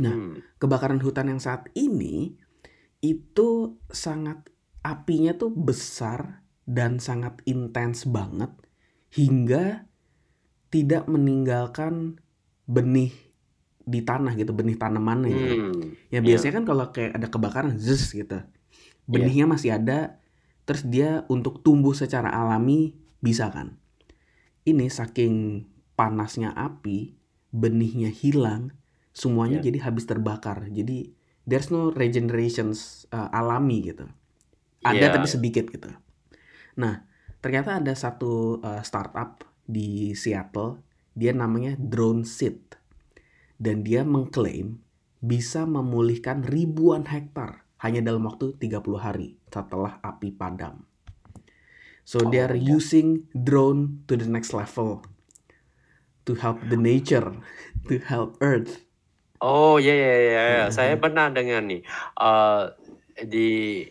[0.00, 0.40] Nah, Hmm.
[0.56, 2.32] kebakaran hutan yang saat ini
[2.98, 4.48] itu sangat
[4.80, 8.48] apinya tuh besar dan sangat intens banget
[9.12, 9.84] hingga
[10.72, 12.16] tidak meninggalkan
[12.64, 13.12] benih
[13.84, 15.54] di tanah gitu, benih tanamannya gitu.
[15.60, 15.92] Hmm.
[16.08, 16.20] Ya Iya.
[16.24, 18.40] biasanya kan kalau kayak ada kebakaran zus gitu.
[19.04, 20.18] Benihnya masih ada
[20.64, 23.76] terus dia untuk tumbuh secara alami bisa kan.
[24.64, 27.12] Ini saking panasnya api,
[27.52, 28.72] benihnya hilang,
[29.12, 29.70] semuanya Iya.
[29.70, 30.72] jadi habis terbakar.
[30.72, 31.12] Jadi
[31.44, 34.08] there's no regenerations uh, alami gitu.
[34.80, 35.12] Ada Iya.
[35.12, 35.92] tapi sedikit gitu.
[36.80, 37.04] Nah,
[37.44, 40.80] ternyata ada satu uh, startup di Seattle,
[41.12, 42.80] dia namanya Drone Seed.
[43.60, 44.80] Dan dia mengklaim
[45.24, 50.88] bisa memulihkan ribuan hektar hanya dalam waktu 30 hari setelah api padam.
[52.04, 52.76] So they are Oh, ya.
[52.76, 55.04] using drone to the next level
[56.24, 57.32] to help the nature,
[57.88, 58.80] to help Earth.
[59.44, 60.42] Oh ya ya ya, ya.
[60.48, 60.64] Ya.
[60.72, 61.84] Saya pernah dengar nih
[62.16, 62.72] uh,
[63.28, 63.84] di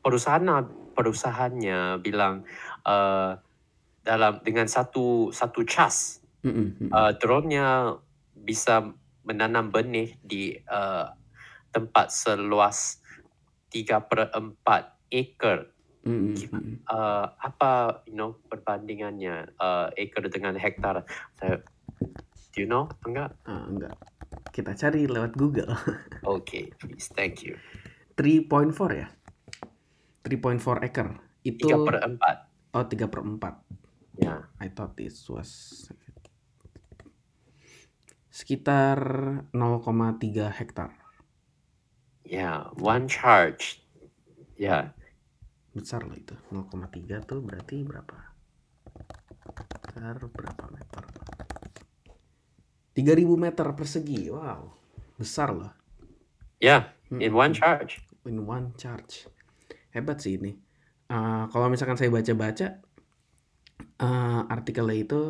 [0.00, 0.46] perusahaan
[0.94, 2.46] perusahaannya bilang
[2.86, 3.34] uh,
[4.00, 6.88] dalam dengan satu satu cas Mm-mm, mm-mm.
[6.88, 7.98] uh, drone-nya
[8.32, 8.94] bisa
[9.28, 11.12] menanam benih di uh,
[11.68, 12.99] tempat seluas
[13.70, 15.60] 3 per 4 acre.
[16.00, 16.64] Mm-mm, Gimana?
[16.64, 16.76] mm-mm.
[16.88, 21.06] Uh, apa you know perbandingannya uh, acre dengan hektar?
[21.38, 21.62] Saya,
[22.50, 22.90] do you know?
[23.06, 23.36] Enggak?
[23.46, 23.94] Ah, enggak.
[24.50, 25.70] Kita cari lewat Google.
[26.20, 27.56] Okay, please, thank you.
[28.20, 29.08] 3.4 ya?
[30.20, 31.10] 3.4 acre.
[31.40, 32.76] Itu 3 per 4.
[32.76, 34.20] oh 3 per 4.
[34.20, 34.44] Ya.
[34.60, 35.88] I thought this was
[38.28, 39.00] sekitar
[39.56, 40.99] 0,3 hektar.
[42.30, 43.82] Ya, one charge.
[44.56, 44.94] Ya,
[45.76, 46.34] Besar loh itu.
[46.54, 48.16] 0,3 tuh berarti berapa?
[49.82, 51.04] Sekitar berapa meter?
[52.94, 54.30] 3000 meter persegi.
[54.30, 54.62] Wow.
[55.18, 55.72] Besar loh.
[56.60, 57.34] ya, in Mm-mm.
[57.34, 58.00] one charge.
[58.28, 59.28] in one charge.
[59.94, 60.52] Hebat sih ini.
[61.10, 62.66] Eh, kalau misalkan saya baca-baca
[64.06, 65.20] eh, artikelnya itu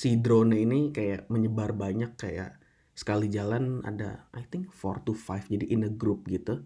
[0.00, 2.50] si drone ini kayak menyebar banyak kayak
[2.96, 6.64] sekali jalan ada I think 4 to 5 jadi in a group gitu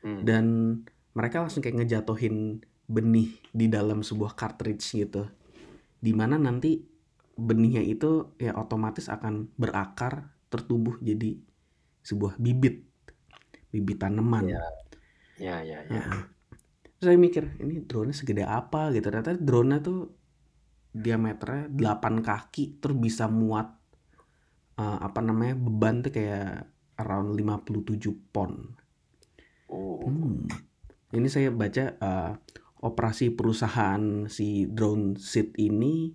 [0.00, 0.22] Hmm.
[0.22, 0.44] dan
[1.12, 5.26] mereka langsung kayak ngejatuhin benih di dalam sebuah cartridge gitu
[5.98, 6.78] di mana nanti
[7.34, 11.34] benihnya itu ya otomatis akan berakar tertumbuh jadi
[12.06, 12.86] sebuah bibit
[13.74, 14.62] bibit tanaman Ya,
[15.36, 16.00] ya, ya, ya.
[16.00, 16.22] Heeh.
[16.96, 19.04] Terus saya mikir, ini drone segede apa gitu.
[19.12, 20.08] Ternyata drone tuh
[20.96, 23.75] diameternya 8 kaki terus bisa muat
[24.76, 26.68] eh, apa namanya beban tuh kayak
[27.00, 28.52] around 57 pon.
[29.72, 30.46] Oh, Hmm.
[31.16, 32.32] Ini saya baca eh,
[32.82, 36.12] operasi perusahaan si drone seed ini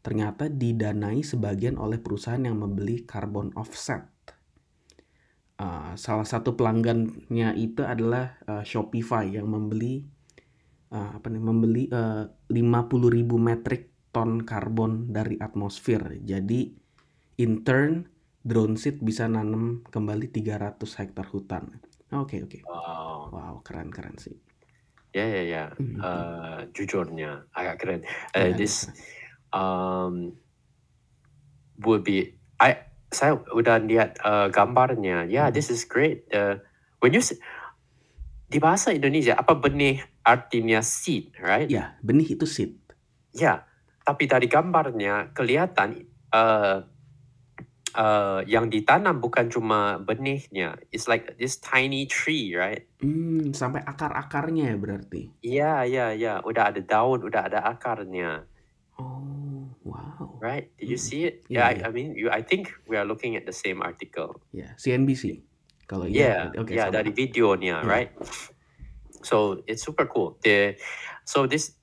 [0.00, 4.08] ternyata didanai sebagian oleh perusahaan yang membeli carbon offset.
[5.58, 10.06] Eh, salah satu pelanggannya itu adalah eh, Shopify yang membeli
[10.94, 13.82] eh, apa nih membeli eh, 50.000 metric
[14.14, 16.22] ton karbon dari atmosfer.
[16.22, 16.77] Jadi
[17.38, 18.10] in turn
[18.42, 21.78] drone seed bisa nanam kembali 300 hektar hutan.
[22.10, 22.64] Oke oke.
[22.66, 23.28] wow.
[23.30, 24.34] Wow, keren keren sih.
[25.12, 25.64] Ya, ya, ya.
[25.76, 26.00] Mhm.
[26.00, 28.00] Eh, jujurnya agak keren.
[28.32, 28.88] Ya, Eh, this
[29.52, 30.32] um,
[31.80, 35.24] would be I saya udah lihat uh, gambarnya.
[35.28, 35.54] Ya, Hmm.
[35.54, 36.28] this is great.
[36.28, 36.60] Uh,
[37.00, 37.22] when you
[38.48, 41.68] di bahasa Indonesia apa benih artinya seed, right?
[41.68, 42.80] Ya, benih itu seed.
[43.36, 43.68] Ya,
[44.04, 46.84] tapi dari gambarnya kelihatan uh,
[47.98, 50.78] uh, yang ditanam bukan cuma benihnya.
[50.94, 52.86] It's like this tiny tree, right?
[53.02, 55.22] Mmm, sampai akar-akarnya ya berarti?
[55.42, 58.46] Iya iya iya, udah ada daun, udah ada akarnya.
[58.98, 60.38] Oh, wow.
[60.38, 60.70] Right?
[60.78, 61.06] Did you Mhm.
[61.06, 61.34] see it?
[61.46, 61.82] Iya Yeah, iya.
[61.82, 64.42] I I mean, you I think we are looking at the same article.
[64.50, 65.42] Iya, CNBC.
[65.86, 66.96] Kalau iya Yeah, berarti oke yeah, sama.
[66.98, 67.86] dari videonya, Iya.
[67.86, 68.10] right?
[69.18, 70.38] So, it's super cool.
[70.38, 70.78] The
[71.22, 71.74] so this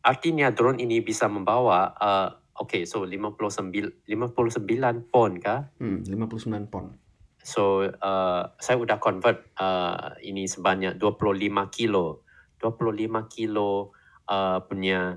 [0.00, 2.28] artinya drone ini bisa membawa, uh,
[2.62, 5.70] okay, so 59 59 pon kah?
[5.78, 6.96] Mhm, 59 pon.
[7.42, 12.26] So, uh, saya udah convert, uh, ini sebanyak 25 kilo.
[12.60, 13.94] 25 kilo,
[14.28, 15.16] uh, punya,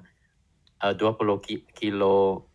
[0.79, 2.47] uh, 20 ki kilo,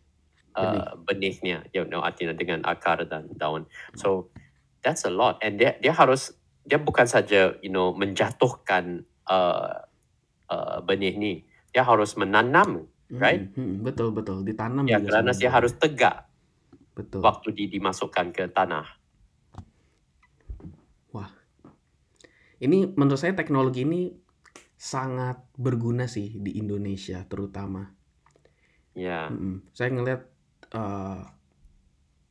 [0.56, 0.80] Benih.
[0.80, 3.68] uh, benihnya, you know, artinya dengan akar dan daun.
[3.98, 4.32] So,
[4.80, 6.30] that's a lot and dia dia harus
[6.66, 9.86] dia bukan saja, you know, menjatuhkan, uh,
[10.50, 11.32] uh, benih ni,
[11.70, 13.42] dia harus menanam, right?
[13.42, 15.50] Mhm mhm, betul betul, ditanam Ya, dia buahnya.
[15.50, 16.26] harus tegak
[16.96, 17.22] Betul.
[17.22, 18.86] waktu di dimasukkan ke tanah.
[21.14, 21.30] Wah.
[22.60, 24.10] Ini menurut saya teknologi ini
[24.76, 27.84] sangat berguna sih di Indonesia terutama.
[28.96, 29.28] Ya.
[29.30, 30.22] Mhm, saya ngelihat,
[30.72, 31.20] eee,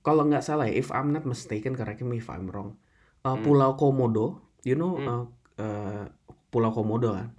[0.05, 2.77] kalau nggak salah ya, if I'm not mistaken, correct me if I'm wrong,
[3.25, 3.43] eee, Hmm.
[3.45, 5.07] Pulau Komodo, you know, Hmm.
[5.07, 5.23] eee
[5.65, 6.05] eee,
[6.53, 7.29] Pulau Komodo kan?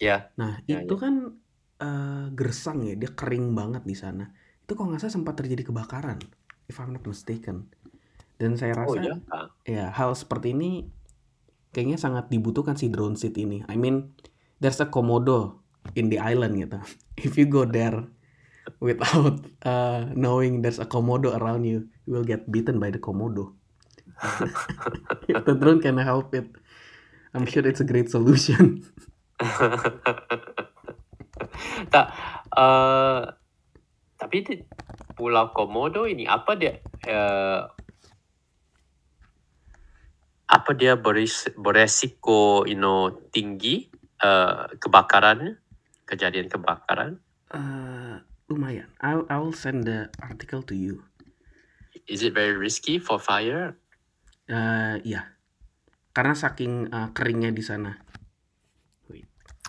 [0.00, 0.30] Ya.
[0.38, 0.98] Nah, Ya itu ya.
[0.98, 1.14] kan,
[1.82, 4.24] eee, gersang ya, dia kering banget di sana.
[4.64, 6.18] Itu kalau nggak salah sempat terjadi kebakaran,
[6.70, 7.70] if I'm not mistaken.
[8.38, 9.46] Dan saya Oh, rasa ya kah?
[9.66, 10.86] ya hal seperti ini
[11.74, 13.62] kayaknya sangat dibutuhkan si drone seed ini.
[13.68, 14.14] I mean,
[14.62, 15.62] there's a Komodo
[15.94, 16.78] in the island gitu.
[17.26, 18.06] If you go there
[18.78, 23.54] without, eee, knowing there's a Komodo around you, you will get bitten by the Komodo.
[25.30, 26.48] If the drone can help it,
[27.34, 28.82] I'm sure it's a great solution.
[31.94, 32.06] Tak,
[32.54, 33.20] eee,
[34.18, 34.54] tapi di
[35.14, 36.74] Pulau Komodo ini apa dia,
[37.06, 37.62] eee
[40.48, 43.92] apa dia beris beresiko, you know, tinggi,
[44.22, 45.60] eee, kebakarannya?
[46.08, 47.20] Kejadian kebakaran?
[47.52, 48.88] Eee, lumayan.
[49.04, 51.04] I'll I'll send the article to you.
[52.08, 53.76] Is it very risky for fire?
[54.48, 55.36] Eee, iya.
[56.16, 57.92] Karena saking, eee, keringnya di sana.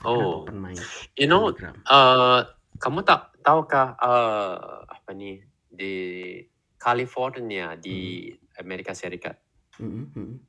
[0.05, 0.43] Oh.
[0.47, 0.75] open my
[1.19, 1.51] You know,
[1.91, 2.39] eee,
[2.79, 4.55] kamu tak tahukah, eee,
[4.87, 5.93] apa ni, di
[6.79, 8.63] California di Mhm.
[8.63, 9.35] Amerika Serikat,
[9.79, 10.39] mhm.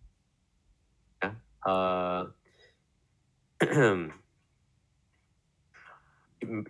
[1.23, 1.31] ya,
[1.67, 2.23] eee,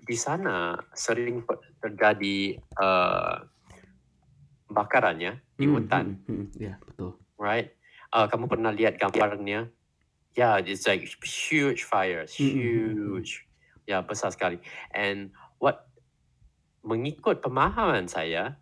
[0.08, 1.44] di sana sering
[1.78, 3.34] terjadi, eee,
[4.68, 7.10] kebakaran ya, di Mmm, hutan, mhm mhm, iya betul.
[7.38, 7.68] right?
[8.14, 9.70] Eee, kamu pernah lihat gambarnya?
[10.36, 13.26] Yeah, it's like huge fires, Mhm mhm mhm.
[13.26, 13.46] huge.
[13.90, 14.62] Ya, besar sekali.
[14.94, 15.90] And what
[16.86, 18.58] mengikut pemahaman saya,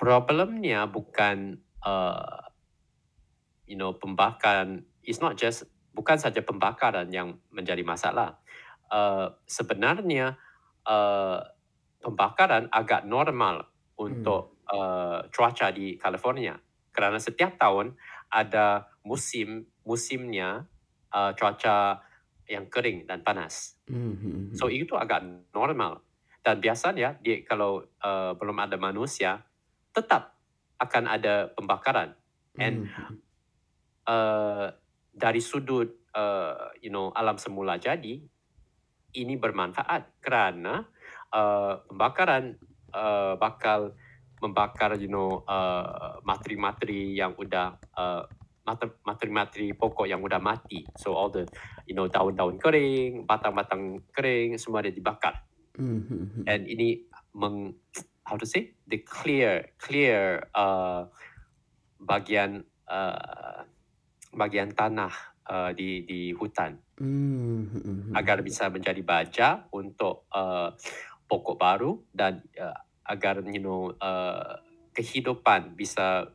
[0.00, 2.40] problemnya bukan, eee,
[3.66, 5.64] you know, pembakaran, it's not just
[5.94, 8.38] bukan saja pembakaran yang menjadi masalah.
[8.90, 10.36] Eee, sebenarnya,
[10.86, 11.40] eee,
[12.02, 13.68] pembakaran agak normal
[13.98, 16.58] untuk, eee, cuaca di California.
[16.92, 17.96] Kerana setiap tahun
[18.32, 20.66] ada musim musimnya,
[21.14, 22.00] eee, cuaca
[22.48, 23.76] yang kering dan panas.
[23.88, 26.04] Mhm So, itu agak normal.
[26.44, 29.40] Dan biasanya di kalau, eee, belum ada manusia,
[29.94, 30.36] tetap
[30.80, 32.14] akan ada pembakaran.
[32.60, 33.22] And, mhm.
[34.08, 34.66] eee,
[35.12, 38.22] dari sudut, eee, you know, alam semula jadi,
[39.12, 40.86] ini bermanfaat kerana,
[41.32, 42.44] eee, pembakaran,
[42.94, 43.94] eee, bakal
[44.42, 50.86] membakar, you know, eee, materi-materi yang udah, eee, mate materi-materi pokok yang udah mati.
[50.98, 51.46] So, all the,
[51.86, 55.42] you know, daun-daun kering, batang-batang kering, semua dia dibakar.
[55.78, 56.44] Mhm.
[56.46, 57.80] And ini meng
[58.22, 61.02] how to say, the clear clear, eee,
[61.98, 63.60] bagian, eee,
[64.36, 65.12] bagian tanah,
[65.48, 66.78] eee, di di hutan.
[67.02, 68.14] Mhm.
[68.14, 70.68] Agar bisa menjadi baja untuk, eee,
[71.26, 74.52] pokok baru dan, eee, agar, you know, eee,
[74.92, 76.28] kehidupan bisa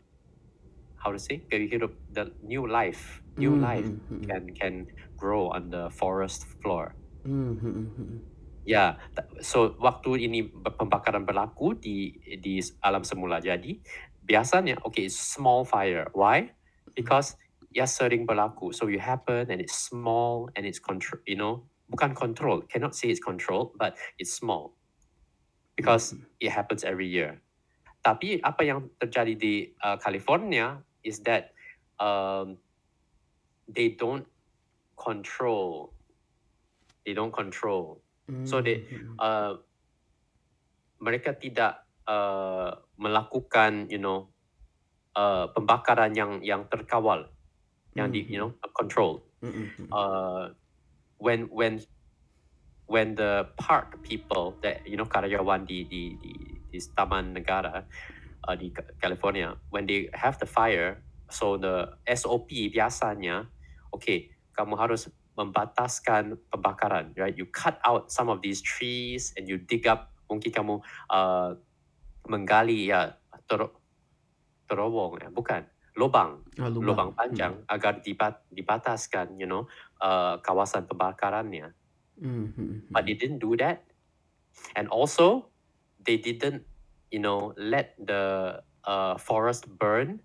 [1.07, 4.27] how to say, kehidup the new life new Mmm, life mhm mhm.
[4.27, 4.75] can can
[5.15, 6.97] grow on the forest floor.
[7.25, 7.57] Mhm
[7.97, 8.27] mhm.
[8.67, 8.99] Ya,
[9.39, 13.79] so, waktu ini pembakaran berlaku di di alam semula jadi,
[14.19, 16.11] biasanya okay, small fire.
[16.11, 16.51] Why?
[16.91, 17.39] Because
[17.71, 18.75] ia sering berlaku.
[18.75, 23.07] So, it happen and it's small and it's contro you know, bukan control, cannot say
[23.07, 24.75] it's controlled, but it's small.
[25.77, 26.27] Because Mhm.
[26.41, 27.43] it happens every year.
[28.03, 31.55] Tapi apa yang terjadi di, eee, California is that,
[32.03, 32.59] um,
[33.67, 34.27] they don't
[34.99, 35.93] control
[37.07, 38.03] they don't control.
[38.43, 39.15] So, Mmm, they, mhm.
[39.15, 39.53] eee,
[40.99, 44.31] mereka tidak, uh, melakukan you know
[45.15, 47.29] uh, pembakaran yang yang terkawal
[47.95, 49.87] yang di you know control Mhm, mhm.
[49.93, 50.49] uh,
[51.21, 51.77] when when
[52.89, 56.33] when the park people that you know karyawan di di di,
[56.73, 57.85] di Taman Negara
[58.45, 63.47] uh, di Ca- California when they have the fire so the SOP biasanya
[63.89, 65.07] okay kamu harus
[65.37, 67.37] membataskan pembakaran right?
[67.37, 70.75] You cut out some of these trees and you dig up mungkin kamu
[71.13, 71.53] uh,
[72.25, 73.15] menggali ya
[73.45, 73.69] ter
[74.67, 75.63] terowong ya bukan
[75.95, 76.83] lubang Oh, lubang.
[76.83, 77.09] lubang.
[77.13, 79.65] panjang agar dibat, dibataskan you know
[80.01, 81.73] uh, kawasan pembakarannya.
[82.17, 83.85] Mhm, mhm, but they didn't do that.
[84.73, 85.53] And also
[86.01, 86.65] they didn't
[87.11, 90.19] you know let the uh, forest burn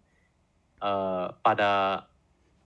[0.82, 2.04] uh, pada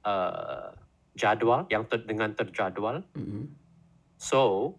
[0.04, 0.72] uh,
[1.16, 3.48] jadwal yang ter, dengan terjadwal mhm.
[4.16, 4.74] so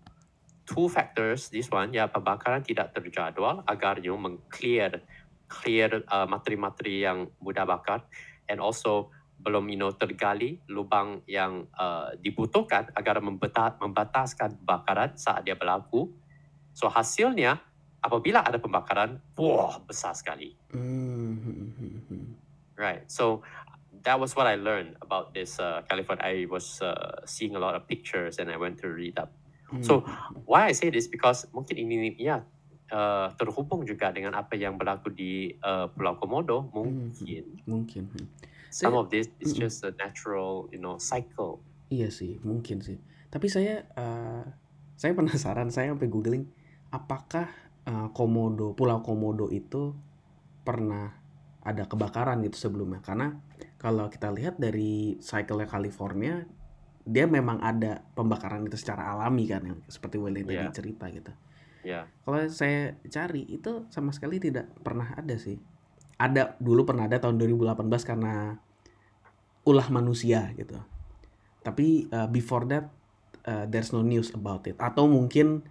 [0.68, 5.02] two factors this one ya pembakaran tidak terjadwal agar you meng-clear
[5.48, 8.04] clear uh, materi-materi yang mudah bakar
[8.52, 15.46] and also belum you know tergali lubang yang uh, dibutuhkan agar membeta, membataskan pembakaran saat
[15.48, 16.12] dia berlaku
[16.76, 17.62] so hasilnya
[18.02, 22.26] apabila ada pembakaran wah besar sekali Mhm, mhm, mhm.
[22.78, 23.42] right so
[24.06, 27.74] that was what I learned about this uh, California I was uh, seeing a lot
[27.74, 29.34] of pictures and I went to read up
[29.84, 30.08] So,
[30.48, 32.40] why I say this because mungkin ini ya
[32.88, 38.08] uh, terhubung juga dengan apa yang berlaku di uh, Pulau Komodo mungkin mungkin.
[38.16, 38.28] hmm.
[38.72, 41.60] some Saya of this is just a natural you know cycle
[41.92, 42.96] iya sih, mungkin sih.
[43.28, 44.44] Tapi saya eh,
[44.96, 46.48] saya penasaran, saya sampai googling
[46.88, 47.52] apakah
[47.88, 49.96] eh, Komodo, Pulau Komodo itu
[50.68, 51.16] pernah
[51.64, 53.00] ada kebakaran gitu sebelumnya.
[53.00, 53.36] Karena
[53.80, 56.44] kalau kita lihat dari cycle California,
[57.08, 60.76] dia memang ada pembakaran itu secara alami kan, yang seperti Willy tadi Iya.
[60.76, 61.32] cerita gitu.
[61.88, 65.56] ya Kalau saya cari itu sama sekali tidak pernah ada sih.
[66.20, 68.60] Ada dulu pernah ada tahun 2018 karena
[69.64, 70.76] ulah manusia gitu.
[71.64, 72.92] Tapi uh, before that
[73.48, 74.76] uh, there's no news about it.
[74.80, 75.64] Atau mungkin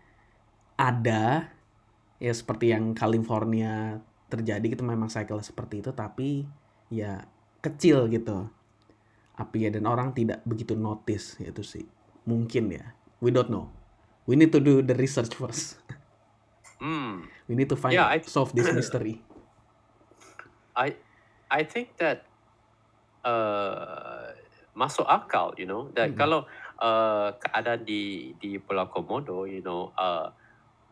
[0.80, 1.52] ada
[2.16, 6.44] ya seperti yang California terjadi gitu memang cycle seperti itu tapi
[6.90, 7.24] ya
[7.60, 8.48] kecil gitu.
[9.36, 11.84] Apinya dan orang tidak begitu notice itu sih.
[12.24, 12.96] Mungkin ya.
[13.20, 13.68] We don't know.
[14.24, 15.76] We need to do the research first.
[16.76, 17.24] Hmm.
[17.48, 19.24] We need to find Yeah, I- solve this mystery.
[20.76, 20.92] I
[21.48, 22.28] I think that
[23.24, 24.36] uh,
[24.76, 26.20] masuk akal, you know, that Mm-mm.
[26.20, 26.40] kalau
[26.76, 30.28] uh, keadaan di di Pulau Komodo, you know, uh,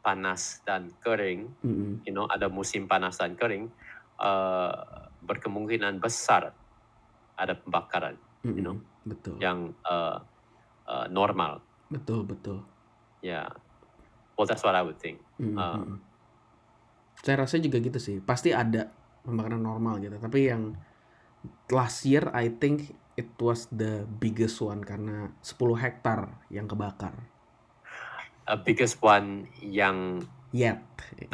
[0.05, 2.05] panas dan kering, Mm-mm.
[2.05, 3.73] you know, ada musim panas dan kering,
[4.21, 4.73] uh,
[5.25, 6.53] berkemungkinan besar
[7.41, 8.61] ada pembakaran Mm-mm.
[8.61, 8.77] know,
[9.09, 10.21] betul, yang uh,
[10.85, 11.65] uh, normal.
[11.89, 12.61] betul, betul.
[13.25, 13.49] Yeah,
[14.37, 15.25] well, that's what I would think.
[15.41, 15.81] Mm-mm, Ah.
[15.81, 15.99] mm-mm.
[17.25, 18.21] Saya rasa juga gitu sih.
[18.21, 18.93] Pasti ada
[19.25, 20.21] pembakaran normal gitu.
[20.21, 20.77] Tapi yang
[21.73, 27.17] last year I think it was the biggest one karena 10 hektar yang kebakar.
[28.45, 30.21] A biggest one yang
[30.55, 30.79] Yet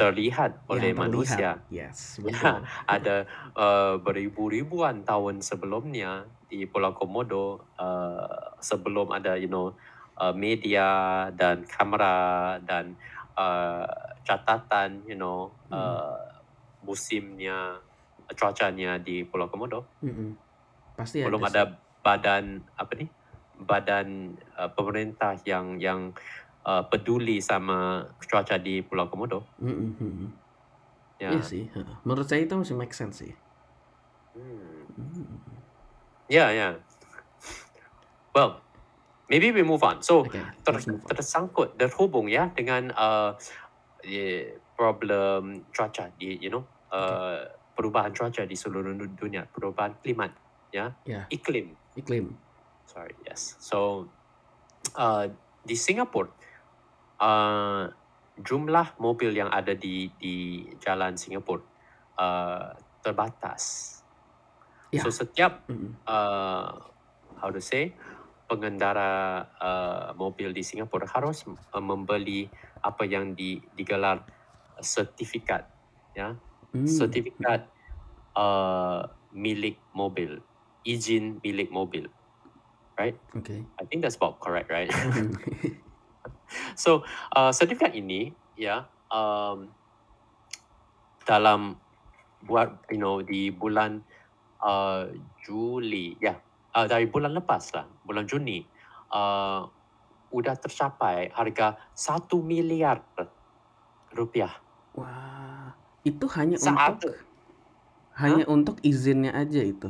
[0.01, 1.61] terlihat oleh yang manusia.
[1.61, 1.93] terlihat.
[1.93, 2.59] Yes, Ya, betul.
[2.89, 3.15] ada
[3.53, 9.71] uh, beribu-ribuan tahun sebelumnya di Pulau Komodo uh, sebelum ada you know
[10.17, 12.97] uh, media dan kamera dan
[13.37, 13.85] uh,
[14.25, 16.17] catatan you know uh,
[16.81, 17.77] musimnya
[18.33, 20.33] cuacanya di Pulau Komodo Mm-mm.
[20.97, 21.69] Pasti belum ada.
[21.69, 23.09] ada badan apa nih
[23.61, 26.15] badan uh, pemerintah yang yang uh,
[26.63, 29.53] peduli sama cuaca di Pulau Komodo.
[29.57, 30.29] Mm-mm, mm-mm.
[31.17, 31.63] ya Iya sih.
[32.05, 33.33] Menurut saya itu masih make sense sih.
[34.33, 34.85] Hmm.
[34.95, 35.37] Mm.
[36.31, 36.79] Ya, ya.
[38.31, 38.63] Well,
[39.27, 39.99] maybe we move on.
[39.99, 41.03] So, Oke, ter, on.
[41.03, 43.35] tersangkut, terhubung ya dengan uh,
[44.73, 46.63] problem cuaca di, you know,
[46.95, 47.43] uh,
[47.75, 50.31] perubahan cuaca di seluruh du- dunia, perubahan klimat,
[50.71, 51.27] ya, Ya.
[51.27, 51.75] iklim.
[51.99, 52.39] Iklim.
[52.87, 53.59] Sorry, yes.
[53.59, 54.11] So,
[54.95, 55.27] uh,
[55.63, 56.31] di Singapura,
[57.21, 57.87] uh,
[58.41, 61.61] jumlah mobil yang ada di di jalan Singapura
[62.17, 62.73] uh,
[63.05, 63.95] terbatas.
[64.91, 65.05] Ya.
[65.05, 65.63] So, setiap
[66.03, 66.67] uh,
[67.39, 67.95] how to say
[68.51, 72.51] pengendara uh, mobil di Singapura harus uh, membeli
[72.83, 74.25] apa yang di, digelar
[74.81, 75.69] sertifikat
[76.17, 76.35] ya
[76.71, 76.87] Mm.
[76.87, 77.67] sertifikat
[78.31, 79.03] uh,
[79.35, 80.39] milik mobil
[80.87, 82.07] izin milik mobil
[82.95, 83.67] right Oke.
[83.75, 85.35] I think that's about correct right Mm.
[86.73, 87.03] so
[87.35, 89.69] uh, sertifikat ini ya um,
[91.25, 91.77] dalam
[92.45, 94.01] buat you know di bulan
[94.63, 95.05] uh,
[95.45, 96.35] Juli ya
[96.73, 98.65] uh, dari bulan lepas lah bulan Juni
[99.13, 99.65] uh,
[100.31, 103.03] udah tercapai harga satu miliar
[104.15, 104.51] rupiah
[104.91, 105.71] Wah,
[106.03, 107.07] Itu hanya Satu.
[107.07, 107.13] untuk
[108.19, 109.89] hanya untuk izinnya aja itu?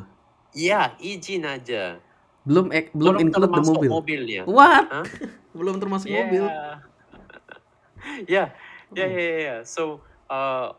[0.53, 1.97] Iya, izin aja.
[2.41, 3.91] Belum ek belum Belum include the termasuk mobil?
[3.91, 4.43] mobilnya.
[4.49, 4.85] What?
[4.89, 5.05] Hah?
[5.57, 6.43] Belum termasuk mobil?
[6.51, 6.81] Yeah.
[8.25, 8.49] Yeah, yeah,
[8.91, 8.97] Oh.
[8.97, 9.59] yeah, yeah, yeah.
[9.61, 10.73] So, uh,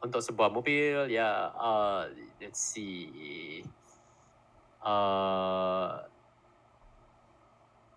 [0.00, 2.08] untuk sebuah mobil, ya, uh,
[2.40, 3.60] let's see.
[4.80, 6.00] Uh,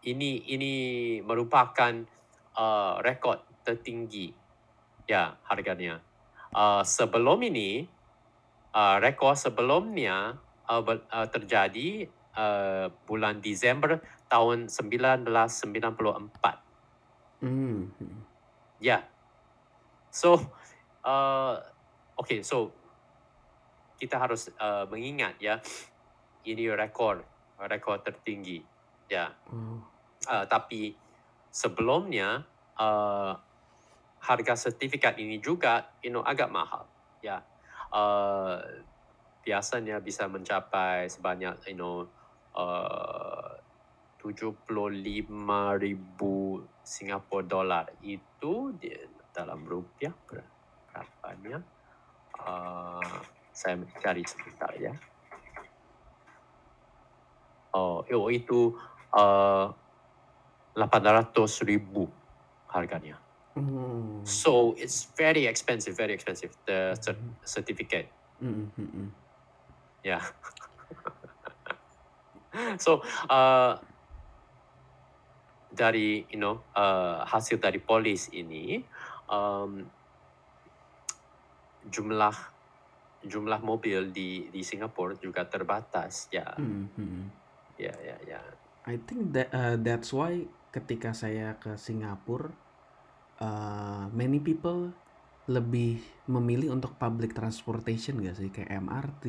[0.03, 0.73] ini ini
[1.23, 1.95] merupakan
[2.59, 4.35] uh, rekod tertinggi,
[5.07, 6.03] ya harganya.
[6.51, 7.87] Uh, sebelum ini,
[8.75, 10.37] uh, rekod sebelumnya
[10.67, 17.43] uh, ber- uh, terjadi uh, bulan Disember tahun 1994.
[17.43, 17.91] Hmm.
[18.79, 19.03] Ya.
[20.13, 20.39] So,
[21.05, 21.57] uh,
[22.17, 22.71] okay, so
[23.97, 25.61] kita harus uh, mengingat ya,
[26.45, 27.23] ini rekor
[27.59, 28.63] rekor tertinggi.
[29.07, 29.31] Ya.
[29.47, 29.79] Wow.
[30.23, 30.95] Uh, tapi
[31.51, 32.47] sebelumnya
[32.79, 33.35] uh,
[34.23, 36.87] harga sertifikat ini juga you know agak mahal.
[37.19, 37.43] Ya.
[37.93, 38.57] Uh,
[39.43, 42.07] biasanya bisa mencapai sebanyak you know
[42.55, 43.53] uh,
[44.23, 45.27] 75,000
[46.83, 47.85] Singapura dolar.
[47.99, 48.91] Itu di
[49.35, 50.51] dalam rupiah ber-
[50.87, 51.59] berapanya?
[52.39, 53.19] Uh,
[53.53, 54.93] saya cari sebentar ya.
[57.73, 58.77] Oh, itu
[59.17, 59.67] uh,
[60.77, 61.33] 800
[61.65, 62.09] ribu
[62.69, 63.17] harganya.
[63.57, 64.21] Oh.
[64.25, 67.37] So it's very expensive, very expensive the cer- Mhm.
[67.45, 68.09] certificate.
[68.41, 69.07] Mhm, mhm.
[70.03, 70.21] Yeah.
[72.83, 73.77] so uh,
[75.73, 78.77] dari you know uh, hasil dari polis ini
[79.25, 79.81] um,
[81.89, 82.35] jumlah
[83.23, 86.53] jumlah mobil di di Singapura juga terbatas ya.
[86.59, 87.23] Mhm, mhm.
[87.79, 88.41] ya ya ya.
[88.83, 90.43] I think that uh, that's why
[90.75, 92.51] ketika saya ke Singapura,
[93.39, 94.91] uh, many people
[95.47, 98.51] lebih memilih untuk public transportation gak sih?
[98.51, 99.25] Kayak MRT,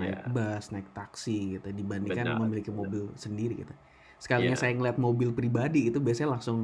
[0.00, 3.74] naik ya bus, naik taksi gitu dibandingkan benar memiliki benar mobil sendiri gitu.
[4.22, 6.58] Sekalinya ya saya ngeliat mobil pribadi itu biasanya langsung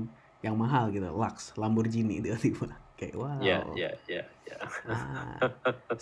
[0.45, 2.67] yang mahal gitu, Lux, Lamborghini tiba-tiba
[2.99, 3.73] kayak ya wow.
[3.75, 4.57] ya ya ya
[4.91, 5.55] Ah,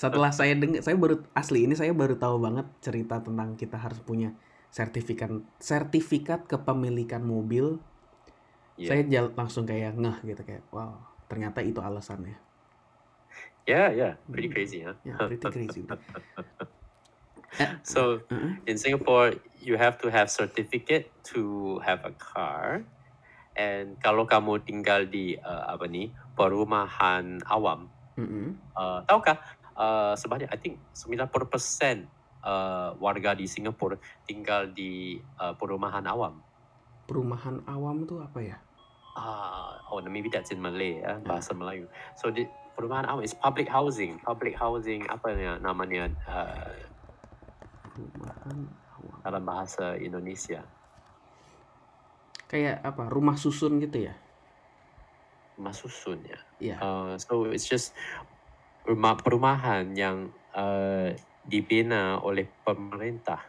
[0.03, 4.01] setelah saya dengar, saya baru asli ini saya baru tahu banget cerita tentang kita harus
[4.09, 4.29] punya
[4.73, 5.31] sertifikat
[5.61, 7.67] sertifikat kepemilikan mobil.
[8.87, 10.93] Saya ya jal- langsung kayak ngeh gitu kayak wow,
[11.31, 12.37] ternyata itu alasannya.
[13.67, 15.85] ya ya pretty Hmm, crazy huh ya pretty crazy.
[17.59, 18.63] Eh, so uh-uh.
[18.71, 22.87] in Singapore you have to have certificate to have a car
[23.59, 28.55] and kalau kamu tinggal di uh, apa ni perumahan awam Mm-mm.
[28.79, 29.43] uh, tahukah
[29.75, 32.07] uh, sebanyak I think 90%
[32.47, 36.39] uh, warga di Singapura tinggal di uh, perumahan awam
[37.11, 38.57] Perumahan awam tuh apa ya?
[39.19, 42.47] uh, oh maybe that's in Malay ya Ya, bahasa Melayu so di
[42.79, 46.71] perumahan awam is public housing public housing apa ya namanya uh,
[48.09, 48.59] perumahan
[48.97, 49.19] awam.
[49.21, 50.65] dalam bahasa Indonesia
[52.51, 53.07] Kayak apa?
[53.07, 54.15] Rumah susun gitu ya?
[55.55, 56.77] rumah susun ya Iya.
[56.81, 57.93] Uh, so it's just
[58.89, 61.13] rumah perumahan yang uh,
[61.45, 63.41] dibina oleh pemerintah,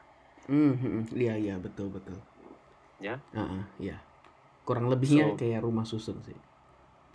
[0.48, 2.20] Hmm, hmm, iya iya betul betul.
[3.00, 3.20] ya.
[3.32, 4.00] Ah, ah, iya.
[4.68, 6.36] Kurang lebihnya So, kayak rumah susun sih.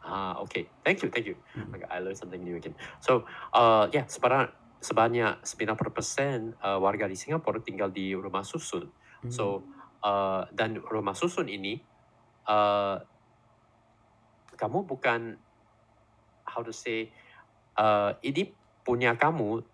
[0.00, 1.36] ah, okay, thank you, thank you.
[1.56, 1.76] Mm.
[1.76, 2.76] Okay, I learned something new again.
[3.00, 4.48] So, uh, yeah, sebanyak
[4.80, 8.86] sebanyak 90% uh, warga di Singapura tinggal di rumah susun.
[9.24, 9.32] Hmm.
[9.32, 9.64] So,
[10.04, 11.80] uh, dan rumah susun ini,
[12.46, 13.00] uh,
[14.56, 15.36] kamu bukan
[16.46, 17.12] how to say,
[17.76, 18.52] uh, ini
[18.86, 19.64] punya kamu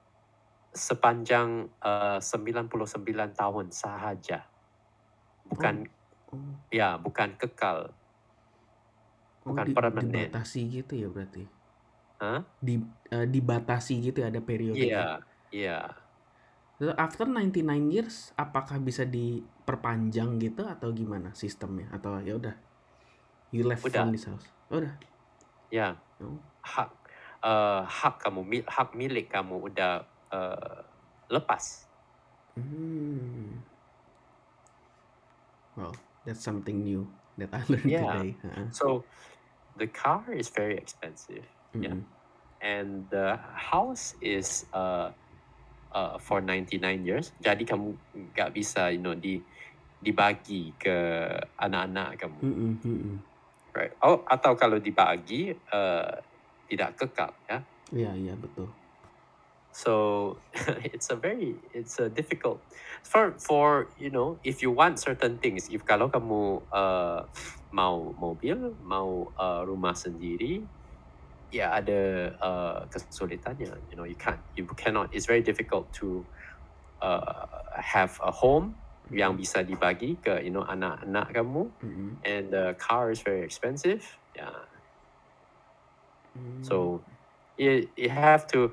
[0.72, 4.40] sepanjang uh, 99 tahun sahaja.
[4.42, 5.84] Oh, Bukan,
[6.32, 10.08] oh, ya, bukan kekal, oh bukan di, permanen.
[10.08, 11.61] dibatasi gitu ya berarti.
[12.62, 12.78] Di
[13.10, 14.86] eh, dibatasi gitu ya ada periodenya.
[14.86, 15.06] Iya,
[15.50, 15.78] iya.
[16.78, 22.54] Terus after 99 years apakah bisa diperpanjang gitu atau gimana sistemnya atau ya udah
[23.54, 24.46] you left Udah, from this house.
[24.72, 24.94] Udah.
[25.68, 25.98] ya.
[26.22, 26.38] Oh.
[26.62, 26.90] Hak,
[27.42, 30.80] uh, hak kamu, hak milik kamu udah uh,
[31.28, 31.86] lepas.
[32.54, 33.62] Hmm.
[35.76, 35.96] Well,
[36.28, 37.08] that's something new
[37.40, 38.04] that I learned Yeah.
[38.04, 38.30] today.
[38.44, 38.66] Heeh.
[38.70, 39.08] So,
[39.80, 41.48] the car is very expensive.
[41.74, 41.96] Yeah.
[41.96, 42.04] Mm-mm.
[42.62, 45.10] And the house is uh,
[45.90, 47.34] uh, for 99 years.
[47.42, 47.96] Jadi kamu
[48.32, 49.42] nggak bisa, you know, di
[50.02, 50.94] dibagi ke
[51.62, 53.18] anak-anak kamu, mm-mm.
[53.70, 53.94] right?
[54.02, 56.18] Oh, atau kalau dibagi uh,
[56.66, 57.62] tidak kekal, ya.
[57.94, 58.66] Iya, iya betul.
[59.72, 60.36] So
[60.92, 62.60] it's a very it's a difficult
[63.02, 67.24] for for you know if you want certain things if kalau kamu uh,
[67.72, 70.60] mau mobil mau uh, rumah sendiri
[71.52, 73.76] ya ada uh, kesulitannya.
[73.92, 75.12] You know, you can't, you cannot.
[75.12, 76.24] It's very difficult to
[77.04, 77.46] uh,
[77.76, 78.74] have a home
[79.12, 82.08] yang bisa dibagi ke you know anak-anak kamu, Mhm.
[82.24, 84.00] and the car is very expensive.
[84.32, 84.64] Yeah,
[86.32, 86.64] Hmm.
[86.64, 87.04] so
[87.60, 88.72] you you have to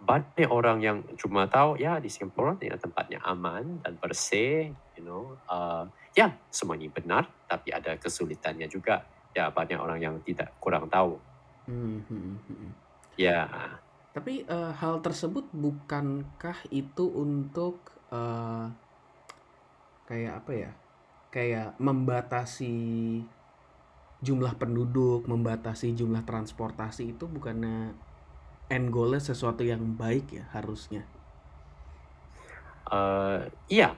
[0.00, 5.36] banyak orang yang cuma tahu ya di Singapura ya tempatnya aman dan bersih, you know,
[5.50, 5.84] uh,
[6.16, 9.04] ya semuanya benar, tapi ada kesulitannya juga.
[9.36, 11.20] Ya banyak orang yang tidak kurang tahu.
[11.68, 12.72] Hmm, hmm, hmm.
[13.16, 13.50] Ya,
[14.16, 17.74] Tapi eh, hal tersebut bukankah itu untuk
[18.12, 18.66] eh,
[20.08, 20.70] kayak apa ya?
[21.34, 22.74] Kayak membatasi
[24.26, 27.76] jumlah penduduk, membatasi jumlah transportasi itu bukannya
[28.76, 31.02] end goalnya sesuatu yang baik ya harusnya.
[32.92, 33.94] uh, iya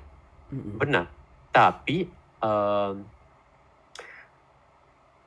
[0.52, 0.80] Mm-mm.
[0.80, 1.06] benar.
[1.52, 2.08] Tapi
[2.42, 3.06] um,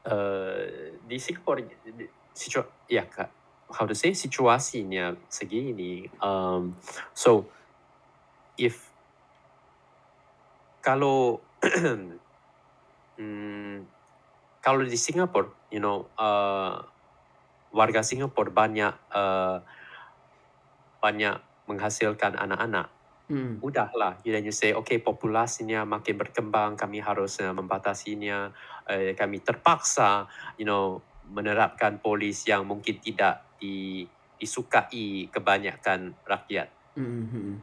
[0.06, 0.64] uh,
[1.04, 3.06] di Singapura, di- situ, ya
[3.74, 6.06] how to say situasinya segini.
[6.22, 6.78] Um,
[7.18, 7.50] so
[8.58, 8.94] if
[10.86, 11.42] kalau
[13.18, 13.78] hmm,
[14.62, 16.84] kalau di Singapura, you know, uh,
[17.74, 19.58] warga Singapura banyak uh,
[21.02, 21.36] banyak
[21.68, 22.88] menghasilkan anak-anak.
[23.32, 23.64] Mm.
[23.64, 28.52] Udahlah, you then you say, okay, populasinya makin berkembang, kami harus uh, membatasinya,
[28.88, 30.28] uh, kami terpaksa,
[30.60, 31.00] you know,
[31.30, 34.04] menerapkan polis yang mungkin tidak di,
[34.36, 36.68] disukai kebanyakan rakyat.
[37.00, 37.56] Mm, mm,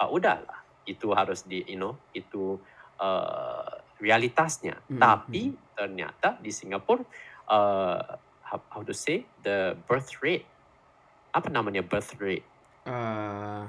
[0.00, 2.56] Ah, udahlah, itu harus di, you know, itu
[3.00, 3.68] uh,
[4.00, 4.80] realitasnya.
[4.88, 5.42] Mm, Tapi
[5.76, 7.04] ternyata di Singapura,
[7.52, 8.00] uh,
[8.48, 10.48] how, how to say, the birth rate,
[11.36, 12.44] apa namanya birth rate?
[12.88, 13.64] Eh,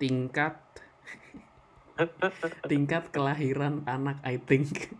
[0.00, 0.56] tingkat
[2.70, 4.94] tingkat kelahiran anak I think.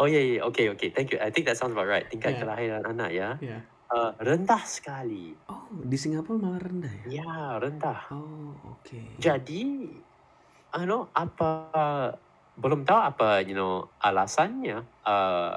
[0.00, 1.20] Oh yeah, yeah, okay, okay, thank you.
[1.20, 2.08] I think that sounds about right.
[2.08, 3.60] Tingkat kelahiran anak ya, ya.
[4.16, 5.36] rendah sekali.
[5.52, 7.20] Oh, di Singapura malah rendah ya?
[7.20, 8.08] Ya, rendah.
[8.08, 9.20] Oh, oke.
[9.20, 9.92] Jadi,
[10.72, 11.48] apa
[12.52, 15.56] belum tahu apa you know alasannya uh,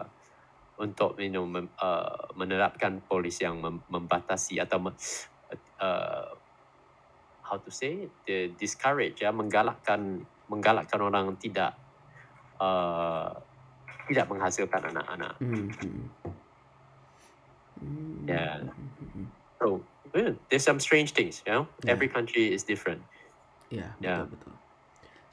[0.79, 4.91] untuk you know mem, uh, menerapkan polis yang mem, membatasi atau me,
[7.45, 8.07] how to say
[8.59, 11.75] discourage ya menggalakkan menggalakkan orang tidak
[14.07, 15.33] tidak menghasilkan anak-anak.
[15.41, 16.05] Hmm, hmm.
[17.81, 19.27] Hmm.
[19.59, 19.83] So
[20.15, 21.65] yeah, there's some strange things, you know.
[21.83, 21.95] Yeah.
[21.95, 23.03] Every country is different.
[23.67, 24.23] Ya, Ya.
[24.23, 24.53] betul betul.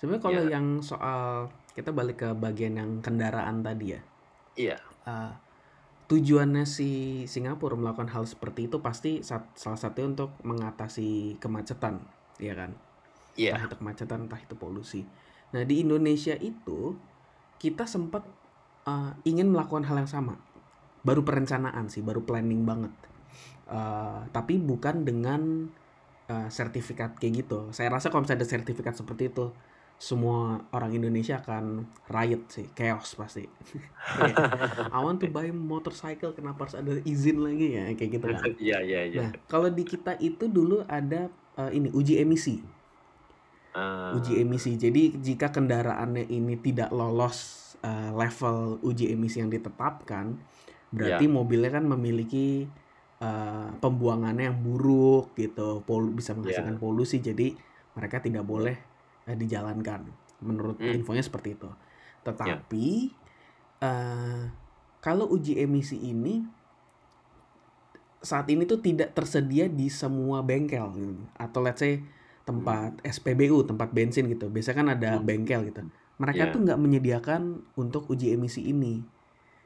[0.01, 0.51] Sebenarnya kalau Ya.
[0.59, 4.01] yang soal kita balik ke bagian yang kendaraan tadi ya.
[4.53, 4.79] Iya.
[5.03, 5.33] eh,
[6.07, 11.99] tujuannya si Singapura melakukan hal seperti itu pasti salah satunya untuk mengatasi kemacetan,
[12.39, 12.71] ya kan?
[13.35, 13.57] Iya.
[13.59, 15.03] Entah itu kemacetan, entah itu polusi.
[15.51, 16.95] Nah, di Indonesia itu
[17.59, 18.23] kita sempat
[18.89, 20.35] eh, ingin melakukan hal yang sama.
[21.03, 22.93] Baru perencanaan sih, baru planning banget.
[23.71, 25.71] Eh, tapi bukan dengan
[26.31, 27.59] eh, sertifikat kayak gitu.
[27.75, 29.51] Saya rasa kalau misalnya ada sertifikat seperti itu,
[30.03, 33.47] semua orang Indonesia akan riot sih, chaos pasti.
[34.19, 34.37] Kayak,
[34.91, 38.51] I want to buy motorcycle, kenapa harus ada izin lagi ya, kayak gitu kan.
[38.59, 39.21] Iya, iya, iya.
[39.23, 42.59] Nah, kalau di kita itu dulu ada eh, ini uji emisi
[43.73, 44.77] Ah, uji emisi.
[44.77, 50.39] Jadi jika kendaraannya ini tidak lolos uh, level uji emisi yang ditetapkan,
[50.91, 52.67] berarti mobilnya kan memiliki
[53.19, 57.19] uh, pembuangannya yang buruk gitu, polu bisa menghasilkan polusi.
[57.19, 57.55] Jadi
[57.95, 58.77] mereka tidak boleh
[59.27, 60.09] uh, dijalankan.
[60.43, 60.97] Menurut Hmm.
[60.97, 61.71] infonya seperti itu.
[62.23, 62.87] Tetapi
[63.83, 64.43] uh,
[64.99, 66.43] kalau uji emisi ini
[68.23, 71.27] saat ini tuh tidak tersedia di semua bengkel gitu.
[71.35, 71.99] atau let's say
[72.47, 75.27] tempat SPBU tempat bensin gitu biasanya kan ada Hmm.
[75.27, 75.83] bengkel gitu
[76.23, 76.53] mereka Iya.
[76.55, 77.43] tuh nggak menyediakan
[77.75, 79.03] untuk uji emisi ini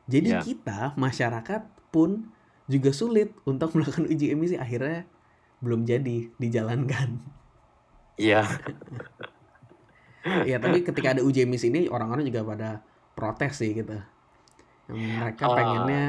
[0.08, 0.40] jadi Iya.
[0.40, 2.32] kita masyarakat pun
[2.66, 5.04] juga sulit untuk melakukan uji emisi akhirnya
[5.60, 7.20] belum jadi dijalankan
[8.16, 8.48] Iya.
[10.42, 12.70] ya tapi ketika ada uji emisi ini orang-orang juga pada
[13.12, 13.94] protes sih gitu
[14.88, 15.54] mereka Ah.
[15.54, 16.04] pengennya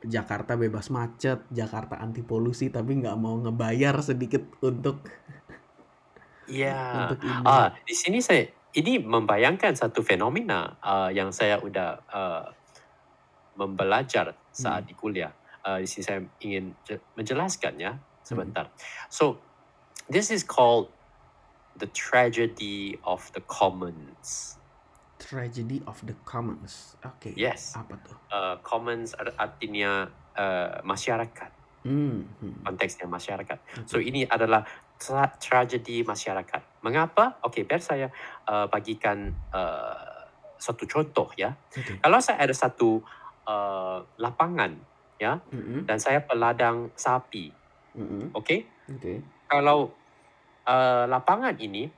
[0.00, 5.04] Jakarta bebas macet, Jakarta anti polusi, tapi nggak mau ngebayar sedikit untuk
[6.48, 6.72] Iya.
[7.04, 7.44] untuk ini.
[7.44, 12.44] Ah, di sini saya ini membayangkan satu fenomena ah, yang saya udah ah,
[13.58, 14.88] membelajar saat Hmm.
[14.88, 15.32] di kuliah.
[15.60, 18.02] Ah, di sini saya ingin je- menjelaskan ya Hmm.
[18.22, 18.70] sebentar.
[19.10, 19.42] So,
[20.06, 20.88] this is called
[21.76, 24.56] the tragedy of the commons.
[25.20, 26.96] Tragedy of the Commons.
[27.04, 27.36] Oke.
[27.36, 27.76] Yes.
[27.76, 28.16] Apa tuh?
[28.32, 31.52] Uh, commons ar- artinya uh, masyarakat,
[31.84, 32.24] Hmm.
[32.40, 32.64] hmm.
[32.64, 33.58] konteksnya masyarakat.
[33.60, 33.84] Oke.
[33.84, 34.64] So ini adalah
[35.00, 36.84] tra- tragedi masyarakat.
[36.84, 37.40] Mengapa?
[37.42, 38.12] Oke, biar saya
[38.44, 40.28] uh, bagikan uh,
[40.60, 41.56] satu contoh ya.
[41.72, 41.96] Oke.
[41.98, 43.00] Kalau saya ada satu
[43.48, 44.76] uh, lapangan
[45.16, 45.88] ya, Mhm.
[45.88, 47.48] dan saya peladang sapi.
[47.96, 48.36] Mhm.
[48.36, 48.60] Okey?
[48.92, 49.24] Oke.
[49.50, 49.90] Kalau,
[50.62, 51.90] eee, lapangan ini,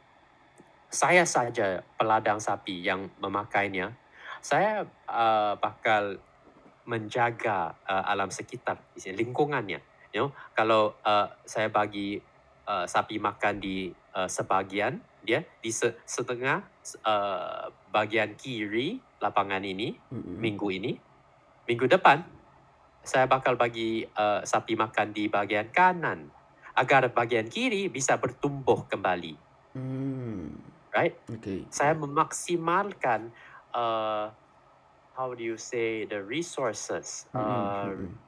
[0.88, 3.92] saya saja peladang sapi yang memakainya,
[4.40, 6.16] saya, eee, bakal
[6.88, 9.78] menjaga, eee, alam sekitar, lingkungannya,
[10.11, 10.28] you know.
[10.57, 12.18] Kalau, eee, saya bagi,
[12.73, 16.73] eee, sapi makan di, eee, sebahagian dia, di se setengah,
[17.05, 20.33] eee, bahagian kiri lapangan ini, Mhm.
[20.41, 20.93] minggu ini.
[21.68, 22.25] Minggu depan,
[23.05, 26.33] saya bakal bagi, eee, sapi makan di bahagian kanan,
[26.79, 29.45] agar bahagian kiri bisa bertumbuh kembali.
[29.75, 30.53] Mmm.
[30.93, 31.16] Right?
[31.29, 31.73] Oke.
[31.73, 33.33] Saya memaksimalkan,
[33.73, 34.27] eee,
[35.16, 38.23] how do you say, the resources, Mhm mhm.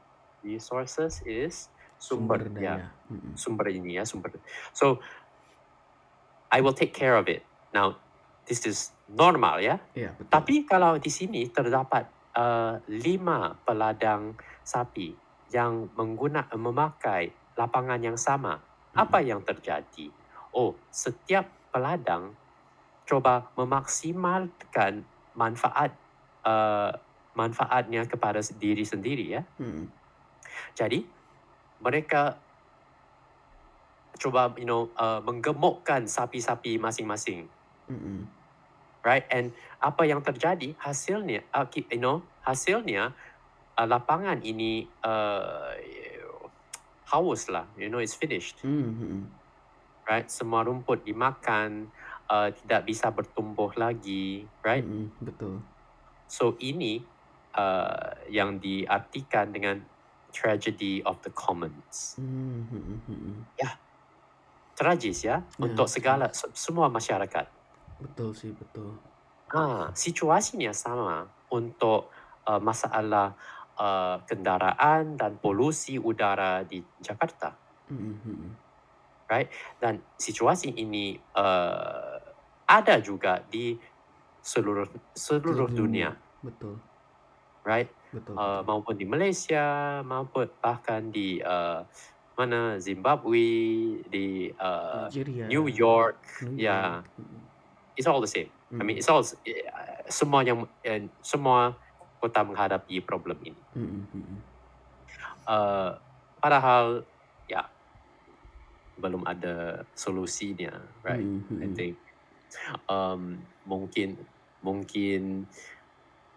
[0.45, 1.74] resources is
[2.05, 2.89] Sumber sumber, ya, daya.
[3.09, 3.33] Mhm.
[3.33, 4.29] sumber ini ya, sumber.
[4.77, 5.01] So
[6.53, 7.43] I will take care of it.
[7.73, 7.97] Now,
[8.47, 9.81] this is normal ya.
[9.97, 10.31] Iya, betul.
[10.31, 15.17] Tapi kalau di sini terdapat, eee, 5 peladang sapi
[15.51, 18.61] yang mengguna memakai lapangan yang sama,
[18.95, 20.11] apa yang terjadi?
[20.55, 22.39] Oh, setiap peladang
[23.09, 25.03] coba memaksimalkan
[25.35, 25.91] manfaat,
[26.47, 26.91] eee,
[27.35, 29.43] manfaatnya kepada diri sendiri ya.
[29.59, 29.91] Mhm.
[30.79, 31.03] Jadi,
[31.85, 32.41] mereka
[34.17, 37.51] coba, you know, eee, menggemukkan sapi-sapi masing-masing.
[37.91, 38.31] Mhm.
[39.05, 39.29] Right?
[39.29, 39.53] And
[39.85, 43.13] apa yang terjadi, hasilnya, ki you know, hasilnya,
[43.77, 45.73] eee, lapangan ini, eee,
[47.13, 48.65] hauslah, you know, it's finished.
[48.65, 49.29] Mhm.
[50.09, 50.29] Right?
[50.29, 51.93] Semua rumput dimakan,
[52.33, 54.85] eee, tidak bisa bertumbuh lagi, right?
[54.85, 55.65] Mhm, betul.
[56.29, 57.05] So ini,
[57.57, 59.85] eee, yang diartikan dengan
[60.35, 62.19] tragedy of the commons.
[62.19, 63.47] Mhm.
[63.59, 63.79] Ya.
[64.79, 67.47] Tragis ya, Ya, untuk segala se semua masyarakat.
[68.03, 69.03] Betul sih, betul.
[69.53, 72.09] Ah, situasinya sama untuk,
[72.49, 73.37] eee, masalah,
[73.77, 77.61] eee, kendaraan dan polusi udara di Jakarta.
[77.89, 78.65] Mhm mhm.
[79.29, 79.49] Right?
[79.81, 82.17] Dan situasi ini, eee,
[82.69, 83.81] ada juga di
[84.45, 86.11] seluruh seluruh Seluruh dunia.
[86.11, 86.19] dunia.
[86.43, 86.83] Betul.
[87.65, 87.97] Right?
[88.15, 88.67] Betul betul.
[88.67, 91.81] maupun di Malaysia, maupun bahkan di, eee,
[92.39, 93.47] mana, Zimbabwe,
[94.11, 96.79] di, eee, Nigeria, New York, New ya.
[96.79, 97.51] York, mhm.
[97.97, 98.53] It's all the same.
[98.81, 99.03] I mean, Mhm.
[99.03, 99.67] it's all eee,
[100.11, 101.79] semua yang eee, semua
[102.23, 103.67] kota menghadapi problem ini.
[103.75, 104.45] Mhm mhm.
[105.49, 105.91] Eee,
[106.41, 107.05] padahal,
[107.49, 107.69] ya,
[108.99, 111.31] belum ada solusinya, right?
[111.31, 111.99] Mhm I think,
[112.91, 114.29] um, mungkin
[114.65, 115.49] mungkin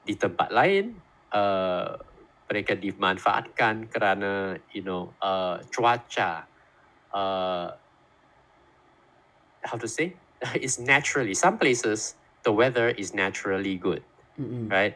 [0.03, 1.01] di tempat lain,
[1.37, 1.85] eee,
[2.49, 6.49] mereka dimanfaatkan kerana, you know, eee, cuaca,
[7.13, 7.69] eee
[9.63, 10.21] how to say,
[10.55, 14.03] it's naturally some places, the weather is naturally good,
[14.39, 14.69] Mhm.
[14.69, 14.95] right?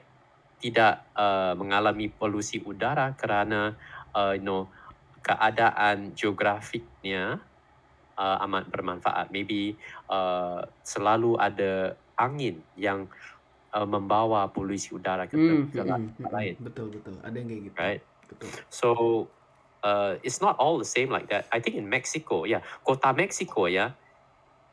[0.61, 3.75] Tidak, eee, mengalami polusi udara kerana,
[4.15, 4.69] eee, you know,
[5.25, 7.41] keadaan geografiknya,
[8.19, 9.29] eee, amat bermanfaat.
[9.33, 9.77] Maybe,
[10.09, 13.09] eee, selalu ada angin yang,
[13.76, 16.38] eee, membawa polusi udara ke Mmm, ke tempat mhm.
[16.38, 16.55] lain.
[16.65, 17.80] Betul betul, ada yang kayak gitu.
[17.80, 18.03] Right?
[18.30, 18.51] Betul.
[18.69, 18.93] So,
[19.86, 21.47] eee, it's not all the same like that.
[21.53, 23.95] I think in Mexico, ya, kota Mexico ya,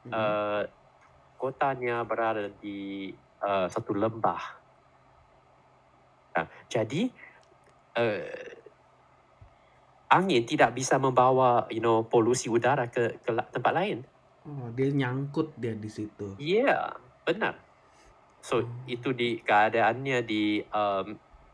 [0.04, 0.38] Mhm.
[0.38, 0.62] eee,
[1.38, 4.42] kotanya berada di, eee, satu lembah.
[6.36, 7.12] Nah, jadi,
[7.98, 8.64] eee,
[10.16, 13.98] angin tidak bisa membawa, you know, polusi udara ke ke tempat lain.
[14.50, 16.28] Oh, dia nyangkut dia di situ.
[16.38, 16.96] Ya,
[17.26, 17.67] benar.
[18.44, 21.08] So, itu di keadaannya di, mmm,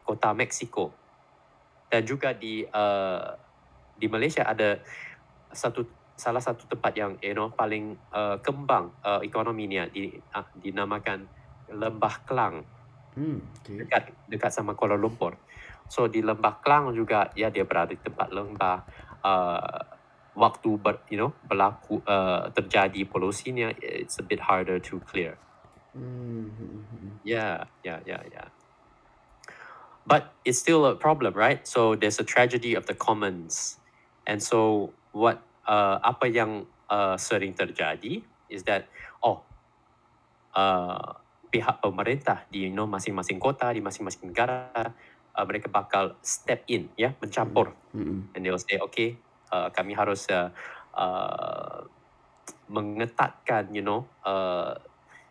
[0.04, 1.00] kota Mexico.
[1.88, 3.28] Dan juga di, eee,
[3.96, 4.78] di Malaysia ada
[5.52, 11.28] satu salah satu tempat yang, you know, paling, eee, kembang, eee, ekonominya di ah, dinamakan
[11.72, 12.56] Lembah Klang.
[13.16, 13.74] Mmm, oke.
[13.78, 15.42] Dekat dekat sama Kuala Lumpur.
[15.90, 18.78] So, di Lembah Klang juga, ya, dia berada di tempat lembah,
[19.24, 19.80] eee,
[20.34, 25.38] waktu ber you know, berlaku, eee, terjadi polusinya, it's a bit harder to clear.
[25.94, 27.20] Mhm.
[27.24, 28.44] Ya ya ya ya.
[30.06, 31.66] But it's still a problem, right?
[31.66, 33.78] So, there's a tragedy of the commons.
[34.26, 38.20] And so, what, eee, apa yang, eee, sering terjadi
[38.52, 38.88] is that,
[39.24, 39.48] oh,
[40.56, 41.10] eee,
[41.52, 44.72] pihak pemerintah di, you know, masing-masing kota, di masing-masing negara,
[45.36, 47.74] eee, mereka bakal step in, ya, mencampur.
[47.94, 48.18] Mhm mhm.
[48.36, 49.20] And they will say, "Okay,
[49.52, 50.50] eee, kami harus, eee,
[50.96, 51.78] eee,
[52.70, 54.74] mengetatkan, you know, eee,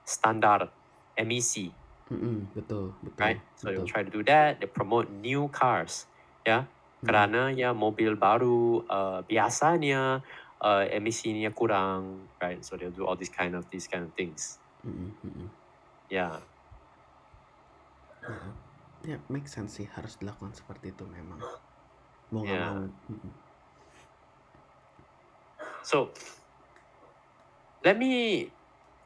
[0.06, 0.74] standar
[1.18, 1.78] emisi."
[2.12, 3.42] Mhm, betul betul Right?
[3.56, 3.86] So, they betul.
[3.86, 6.08] try to do that, they promote new cars,
[6.48, 6.66] ya.
[7.02, 7.34] Mhm.
[7.34, 10.24] Kerana, ya, mobil baru, eee, biasanya,
[10.64, 12.64] eee, emisinya kurang, right?
[12.66, 14.58] So, they'll do all these kind of these kind of things.
[14.84, 15.64] Mhm mhm.
[16.10, 16.48] Ya.
[18.28, 18.54] Heeh.
[19.12, 21.42] Ya, make sense sih, harus dilakukan seperti itu memang.
[22.34, 22.66] Mau Yeah.
[22.66, 22.80] mau.
[23.12, 23.32] Mhm.
[25.84, 26.14] So
[27.84, 28.54] let me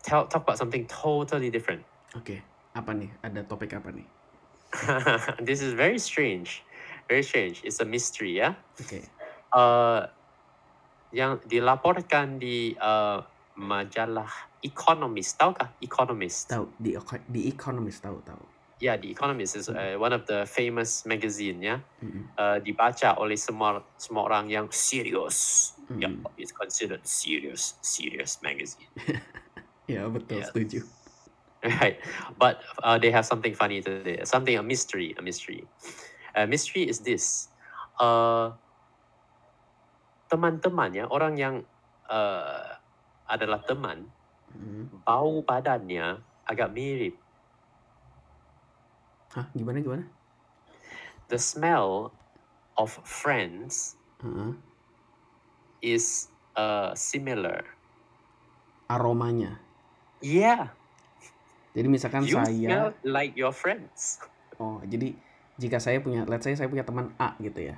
[0.07, 1.83] tell talk about something totally different.
[2.15, 2.39] Oke,
[2.71, 3.11] apa nih?
[3.19, 4.07] Ada topik apa nih?
[5.47, 6.63] this is very strange,
[7.11, 7.59] very strange.
[7.67, 8.55] It's a mystery, ya.
[8.79, 9.03] Oke.
[9.51, 10.07] Uh,
[11.11, 13.19] yang dilaporkan di uh,
[13.59, 14.27] majalah
[14.63, 16.49] Economist, tahu kah Economist?
[16.49, 16.95] Tahu di
[17.27, 18.43] di Economist tahu tahu.
[18.77, 21.81] Ya, The Economist is uh, one of the famous magazine, ya.
[21.97, 22.29] Mhm.
[22.37, 25.73] Uh, dibaca oleh semua semua orang yang serius.
[25.97, 26.37] Ya, Mhm.
[26.37, 28.85] it's considered serious, serious magazine.
[29.87, 30.51] Ya betul Yes.
[30.51, 30.83] setuju.
[31.65, 31.97] Right,
[32.37, 34.21] but uh, they have something funny today.
[34.29, 35.65] Something a mystery, a mystery.
[36.37, 37.49] A mystery is this.
[37.97, 38.53] Uh,
[40.29, 41.55] teman-teman ya, orang yang
[42.13, 42.77] uh,
[43.25, 44.05] adalah teman,
[44.53, 45.01] Mhm.
[45.01, 47.17] bau badannya agak mirip.
[49.33, 50.05] Hah, gimana gimana?
[51.27, 52.15] The smell
[52.77, 54.55] of friends Heeh.
[55.83, 57.65] is uh, similar.
[58.87, 59.66] Aromanya.
[60.19, 60.73] Yeah,
[61.71, 64.17] Jadi misalkan you saya smell like your friends.
[64.57, 65.13] Oh, jadi
[65.55, 67.77] jika saya punya, let's say saya punya teman A gitu ya.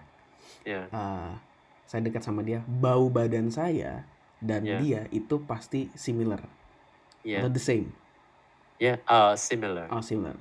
[0.64, 1.36] Yeah, Ah,
[1.84, 4.08] saya dekat sama dia, bau badan saya
[4.40, 4.80] dan Yeah.
[4.80, 6.40] dia itu pasti similar
[7.28, 7.92] yeah, atau the same.
[8.80, 9.04] yeah.
[9.04, 9.92] Uh, similar.
[9.92, 10.40] Oh, similar.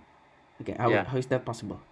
[0.62, 1.02] Oke, how, Yeah.
[1.02, 1.82] how is that possible?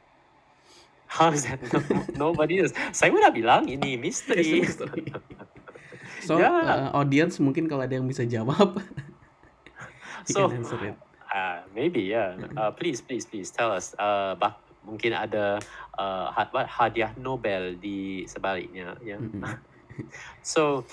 [1.07, 1.59] How is that?
[1.67, 1.83] No,
[2.31, 2.71] nobody is.
[2.91, 4.63] Saya udah bilang ini misteri.
[6.23, 6.51] So, Yeah.
[6.51, 8.79] uh, audience mungkin kalau ada yang bisa jawab,
[10.29, 10.97] you So, can answer it.
[11.35, 12.37] uh, maybe yeah.
[12.57, 13.95] Uh, please, please, please tell us.
[13.99, 15.59] Uh, bah, mungkin ada
[15.99, 18.95] uh, had, hadiah Nobel di sebaliknya.
[19.03, 19.19] Ya.
[19.19, 19.43] Mm-mm.
[20.45, 20.85] So,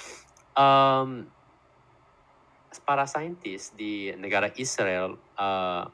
[0.56, 1.28] um,
[2.88, 5.92] para saintis di negara Israel uh,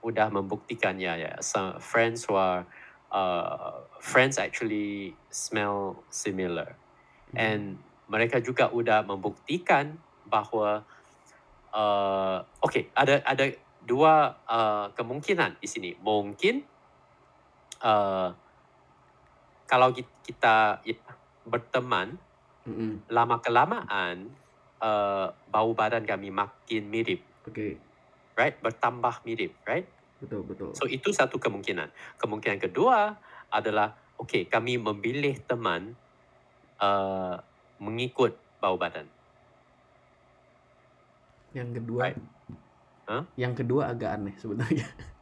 [0.00, 1.36] udah membuktikan ya, ya.
[1.44, 2.64] Some friends who are
[3.12, 6.80] uh, friends actually smell similar.
[7.36, 7.76] And
[8.08, 10.88] mereka juga udah membuktikan bahwa
[11.76, 13.52] uh, oke okay, ada ada
[13.84, 15.90] dua uh, kemungkinan di sini.
[16.00, 16.64] Mungkin
[17.84, 18.32] uh,
[19.68, 20.96] kalau ki- kita ya,
[21.44, 22.16] berteman
[22.66, 23.06] Mm-mm.
[23.12, 24.26] lama kelamaan
[24.82, 27.78] uh, bau badan kami makin mirip, Oke,
[28.34, 28.58] right?
[28.58, 29.86] Bertambah mirip, right?
[30.18, 30.70] betul betul.
[30.74, 32.18] So itu satu kemungkinan.
[32.18, 33.14] Kemungkinan kedua
[33.52, 35.94] adalah oke okay, kami memilih teman
[36.82, 37.38] uh,
[37.78, 39.15] mengikut bau badan.
[41.56, 42.20] Yang kedua, Right.
[43.06, 43.22] Huh?
[43.38, 44.86] yang kedua agak aneh sebenarnya.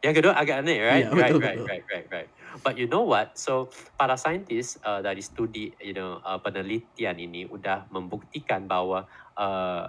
[0.00, 1.04] Yang kedua agak aneh, right?
[1.04, 1.68] Iya, right, betul, right, betul.
[1.68, 2.28] right, right, right.
[2.64, 3.36] But you know what?
[3.36, 3.68] So
[4.00, 9.04] para saintis uh, dari studi, you know, uh, penelitian ini udah membuktikan bahwa
[9.36, 9.84] uh,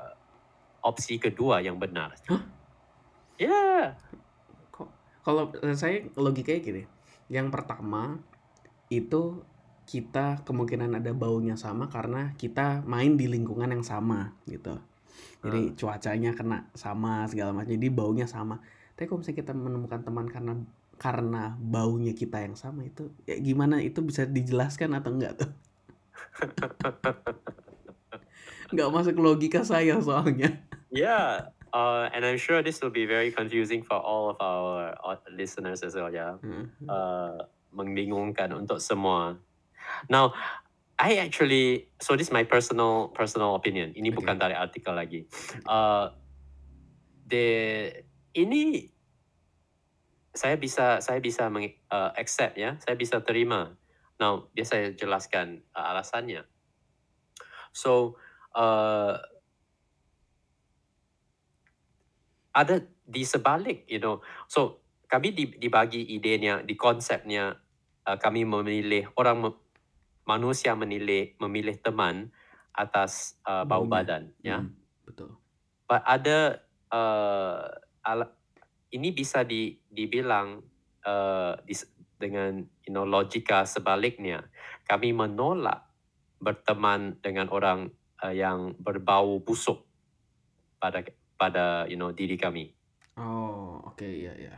[0.83, 2.11] opsi kedua yang benar.
[2.27, 2.43] Hah?
[3.39, 3.95] Yeah.
[4.75, 4.91] Kok
[5.23, 6.83] kalau eh, saya logikanya gini.
[7.31, 8.19] Yang pertama
[8.91, 9.47] itu
[9.87, 14.75] kita kemungkinan ada baunya sama karena kita main di lingkungan yang sama gitu.
[15.41, 17.73] Jadi cuacanya kena sama segala macam.
[17.73, 18.61] Jadi baunya sama.
[18.95, 20.53] Tapi kalau misalnya kita menemukan teman karena
[21.01, 25.51] karena baunya kita yang sama itu ya gimana itu bisa dijelaskan atau enggak tuh?
[28.73, 30.61] Nggak masuk logika saya soalnya.
[30.93, 31.49] Yeah.
[31.71, 35.81] Uh, and I'm sure this will be very confusing for all of our uh, listeners
[35.81, 36.11] as well.
[36.11, 36.35] Yeah.
[36.43, 36.67] Heeh.
[36.85, 39.39] uh, membingungkan untuk semua.
[40.11, 40.35] Now,
[41.01, 43.89] I actually so this is my personal personal opinion.
[43.97, 44.17] Ini Okay.
[44.21, 45.25] bukan dari artikel lagi.
[45.65, 46.13] Uh,
[47.25, 47.89] the
[48.37, 48.93] ini
[50.31, 53.75] saya bisa saya bisa meng, uh, accept ya, saya bisa terima.
[54.21, 56.45] Now, biar saya jelaskan uh, alasannya.
[57.73, 58.21] So,
[58.53, 59.17] uh,
[62.53, 64.21] ada di sebalik, you know.
[64.45, 67.57] So, kami di- dibagi idenya, di konsepnya
[68.05, 69.51] uh, kami memilih orang
[70.27, 72.29] manusia menilai memilih teman
[72.71, 73.91] atas uh, bau Baunya.
[73.91, 74.57] badan, ya.
[74.63, 74.71] Mm,
[75.03, 75.35] betul.
[75.89, 77.67] But ada uh,
[77.99, 78.31] ala,
[78.95, 80.63] ini bisa di, dibilang
[81.03, 81.83] uh, dis,
[82.15, 84.47] dengan you know logika sebaliknya.
[84.87, 85.83] Kami menolak
[86.39, 87.91] berteman dengan orang
[88.23, 89.83] uh, yang berbau busuk
[90.79, 91.03] pada
[91.35, 92.71] pada you know diri kami,
[93.19, 94.55] Oh, oke iya iya.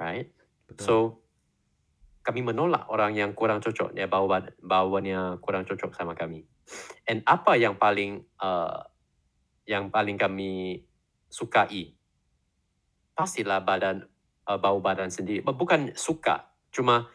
[0.00, 0.30] right?
[0.66, 0.84] Betul.
[0.86, 0.94] So
[2.28, 6.44] kami menolak orang yang kurang cocok ya bau bad- bauannya kurang cocok sama kami.
[7.08, 8.84] And apa yang paling uh,
[9.64, 10.84] yang paling kami
[11.32, 11.96] sukai?
[13.16, 14.04] Pastilah badan
[14.44, 15.40] uh, bau badan sendiri.
[15.40, 17.08] Bu- Bukan suka, cuma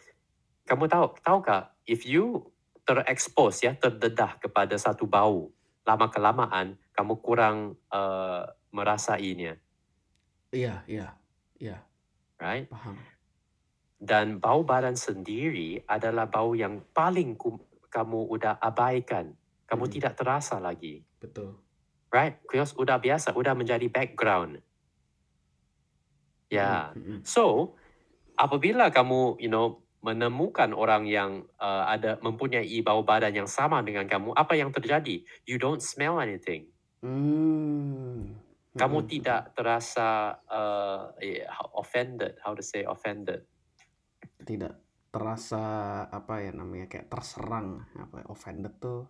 [0.65, 2.49] kamu tahu tahukah if you
[2.81, 5.53] terekspos ya terdedah kepada satu bau
[5.85, 9.61] lama kelamaan kamu kurang uh, merasainya,
[10.49, 11.13] Iya, iya.
[11.61, 11.77] Iya,
[12.41, 12.65] right?
[12.65, 12.97] paham.
[14.03, 19.31] Dan bau badan sendiri adalah bau yang paling kum- kamu udah abaikan.
[19.63, 19.93] Kamu Mm.
[19.95, 20.99] tidak terasa lagi.
[21.23, 21.55] Betul.
[22.11, 22.43] Right?
[22.43, 24.59] Because udah biasa, udah menjadi background.
[26.51, 26.91] Ya.
[26.91, 27.19] Mm, mm, mm.
[27.23, 27.73] So,
[28.35, 34.03] apabila kamu, you know, menemukan orang yang uh, ada mempunyai bau badan yang sama dengan
[34.03, 35.23] kamu, apa yang terjadi?
[35.47, 36.67] You don't smell anything.
[36.99, 38.35] Hmm.
[38.75, 41.47] Kamu Mm, mm, tidak terasa uh, eh,
[41.77, 42.35] offended.
[42.43, 43.47] How to say offended?
[44.43, 44.73] Tidak
[45.13, 45.63] terasa
[46.09, 49.05] apa ya namanya kayak terserang apa ya, offended tuh.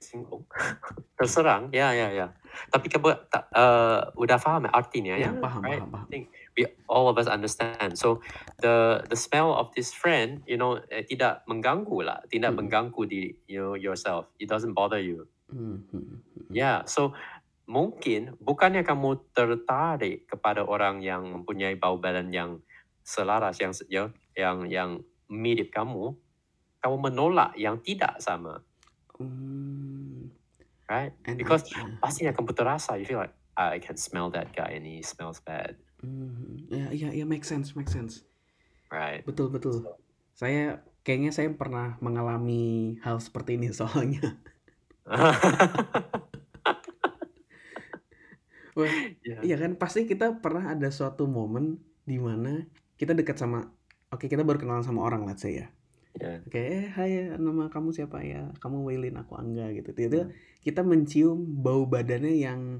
[0.00, 0.44] Singgung.
[1.16, 2.26] Terserang, ya, ya, ya.
[2.68, 5.40] Tapi kamu tak, uh, udah paham artinya, Ya, ya?
[5.40, 5.80] paham, Right?
[5.80, 6.04] paham, paham.
[6.04, 7.96] I think we all of us understand.
[7.96, 8.20] So
[8.60, 12.60] the the smell of this friend, you know, eh, tidak mengganggu lah, tidak Mm, mm.
[12.60, 14.28] mengganggu di you know yourself.
[14.36, 15.24] It doesn't bother you.
[15.48, 16.52] Mm, mm, mm, mm.
[16.52, 17.16] Yeah, so
[17.64, 22.60] mungkin bukannya kamu tertarik kepada orang yang mempunyai bau badan yang
[23.04, 23.72] selaras, yang
[24.34, 24.90] yang yang,
[25.28, 26.16] mirip kamu,
[26.80, 28.60] kamu menolak yang tidak sama,
[29.14, 30.28] Hmm.
[30.84, 31.14] right?
[31.24, 34.82] And Because uh, pastinya kamu terasa, you feel like I can smell that guy and
[34.84, 38.26] he smells bad, hmm, ya, ya, ya, make sense, make sense.
[38.90, 39.22] right?
[39.22, 39.86] Betul, betul.
[40.34, 44.34] Saya kayaknya saya pernah mengalami hal seperti ini soalnya.
[48.74, 48.90] Wah,
[49.22, 49.38] yeah.
[49.46, 53.70] iya kan pasti kita pernah ada suatu momen di mana kita dekat sama
[54.10, 55.68] oke kita baru kenalan sama orang let's say ya.
[56.14, 56.38] Yeah.
[56.46, 57.10] Oke, eh hai
[57.42, 58.54] nama kamu siapa ya?
[58.62, 59.90] Kamu Waylin, aku Angga gitu.
[59.90, 59.98] Hmm.
[59.98, 60.24] Tiba-tiba
[60.62, 62.78] kita mencium bau badannya yang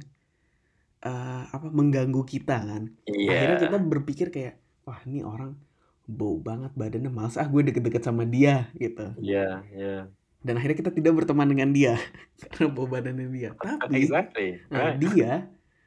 [1.02, 2.94] eh, apa mengganggu kita kan.
[3.04, 3.90] Akhirnya kita Yeah.
[3.90, 4.54] berpikir kayak
[4.86, 5.58] wah ini orang
[6.04, 9.16] bau banget badannya males ah gue deket-deket sama dia gitu.
[9.18, 10.12] Yeah, yeah.
[10.44, 11.98] Dan akhirnya kita tidak berteman dengan dia
[12.40, 13.50] karena bau badannya dia.
[13.82, 14.62] Tapi Exactly.
[14.70, 14.98] Nah, Right.
[15.02, 15.30] dia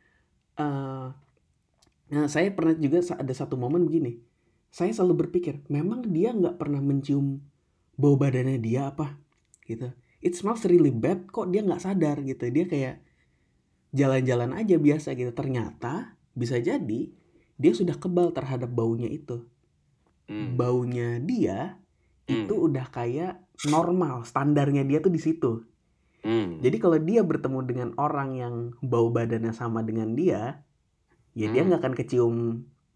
[0.61, 1.07] eh
[2.07, 4.19] nah saya pernah juga ada satu momen begini.
[4.67, 7.39] Saya selalu berpikir, memang dia nggak pernah mencium
[7.97, 9.17] bau badannya dia apa
[9.65, 9.91] gitu.
[10.21, 12.47] It smells really bad kok dia nggak sadar gitu.
[12.51, 12.95] Dia kayak
[13.95, 15.31] jalan-jalan aja biasa gitu.
[15.33, 17.01] Ternyata bisa jadi
[17.57, 19.45] dia sudah kebal terhadap baunya itu.
[20.29, 20.59] Mm.
[20.59, 21.79] Baunya dia
[22.27, 22.65] itu Mm.
[22.69, 23.39] udah kayak
[23.71, 25.63] normal, standarnya dia tuh di situ.
[26.27, 26.59] Mm.
[26.59, 30.59] Jadi kalau dia bertemu dengan orang yang bau badannya sama dengan dia,
[31.37, 31.69] ya dia Hmm.
[31.69, 32.35] nggak akan kecium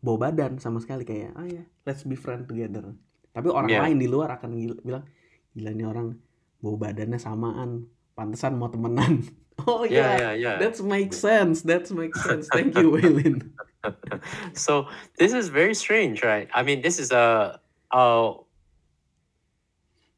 [0.02, 2.98] bau badan sama sekali kayak, oh ya, let's be friend together.
[3.32, 3.86] Tapi orang Yeah.
[3.86, 5.06] lain di luar akan gil- bilang,
[5.54, 6.18] gila nih orang
[6.58, 7.86] bau badannya samaan,
[8.18, 9.22] pantesan mau temenan.
[9.62, 10.56] Oh Yeah, ya, yeah, yeah.
[10.58, 12.50] that's make sense, that's make sense.
[12.50, 13.54] Thank you, Waylin.
[14.58, 14.90] so
[15.22, 16.50] this is very strange, right?
[16.50, 17.62] I mean, this is a,
[17.94, 18.42] uh,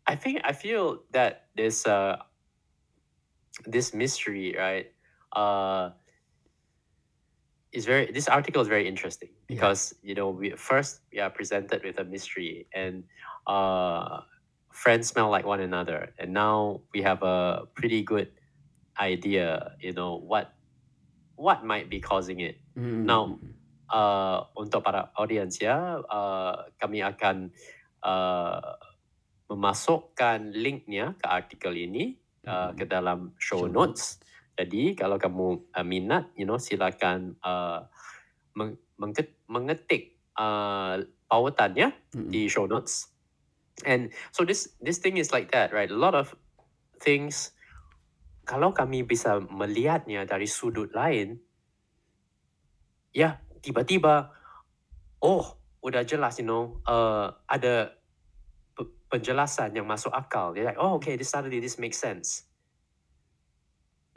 [0.07, 2.23] I think I feel that this uh
[3.67, 4.91] this mystery, right?
[5.35, 5.91] Uh,
[7.73, 9.57] is very this article is very interesting Yeah.
[9.57, 13.03] because you know we first we are presented with a mystery and
[13.49, 14.21] uh
[14.69, 18.29] friends smell like one another and now we have a pretty good
[19.01, 20.53] idea you know what
[21.35, 23.37] what might be causing it Hmm, Now,
[23.93, 27.53] uh, untuk para audiens ya, uh, kami akan
[28.01, 28.73] uh,
[29.45, 32.17] memasukkan linknya ke artikel ini
[32.49, 32.81] uh, Hmm.
[32.81, 34.17] ke dalam show Show notes.
[34.53, 37.89] Jadi kalau kamu uh, minat, you know, silakan uh,
[38.53, 38.80] meng-
[39.49, 43.09] mengetik uh, pautannya Hmm, di show notes.
[43.85, 45.89] And so this this thing is like that, right?
[45.89, 46.38] A lot of
[47.01, 47.57] things
[48.45, 51.39] kalau kami bisa melihatnya dari sudut lain,
[53.15, 54.35] ya tiba-tiba
[55.23, 55.45] oh
[55.84, 57.95] udah jelas you know uh, ada
[58.75, 60.51] pe- penjelasan yang masuk akal.
[60.53, 62.45] Dia like, oh okay, this suddenly this makes sense.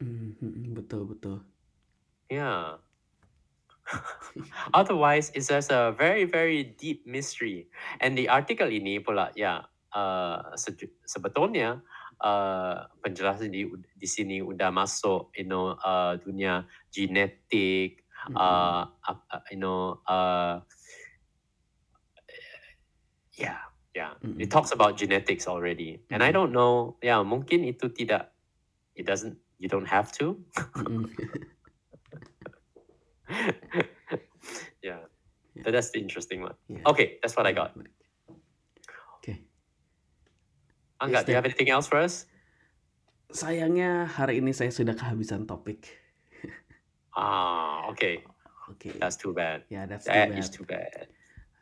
[0.00, 1.36] Hmm, hmm, hmm, betul betul.
[2.30, 2.78] Yeah.
[4.74, 7.68] Otherwise, it's just a very very deep mystery.
[8.00, 9.62] And the article ini pula, ya,
[9.94, 11.82] uh, seju- sebetulnya
[12.20, 19.26] uh, penjelasan di di sini udah masuk, you know, uh, dunia genetik, Hmm, uh, ap-
[19.30, 20.60] uh, you know, uh,
[23.38, 23.58] yeah,
[23.94, 24.14] yeah.
[24.22, 28.32] hmm, It talks about genetics already, and I hmm, don't know, ya, mungkin itu tidak,
[28.94, 30.36] it doesn't, you don't have to.
[30.76, 31.24] hmm, hmm.
[34.82, 34.98] yeah,
[35.64, 36.54] but that's the interesting one.
[36.68, 37.74] ya, Okay, that's what I got.
[39.18, 39.34] Oke.
[41.02, 42.26] Angga, Yes, do you have anything else for us?
[43.34, 45.90] Sayangnya hari ini saya sudah kehabisan topik.
[47.16, 48.22] Ah, okay.
[48.70, 48.94] Oke.
[49.00, 49.64] That's too bad.
[49.72, 50.38] Ya, that's too That bad.
[50.38, 51.08] is too bad.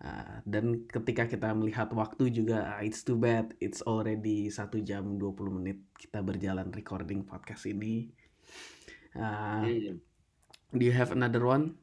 [0.02, 3.54] Ah, dan ketika kita melihat waktu juga, ah, it's too bad.
[3.62, 8.10] It's already 1 jam 20 menit kita berjalan recording podcast ini.
[9.14, 10.02] Hmm.
[10.74, 11.78] do you have another one?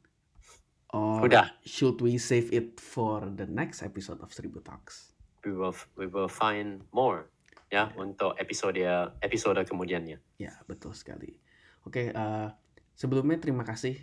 [0.92, 1.48] Or Udah.
[1.64, 5.16] should we save it for the next episode of Seribu Talks?
[5.40, 7.32] We will we will find more
[7.72, 8.76] ya untuk episode
[9.24, 10.20] episode kemudiannya.
[10.36, 11.40] Ya, betul sekali.
[11.88, 12.48] Oke, eh,
[12.92, 13.96] sebelumnya terima kasih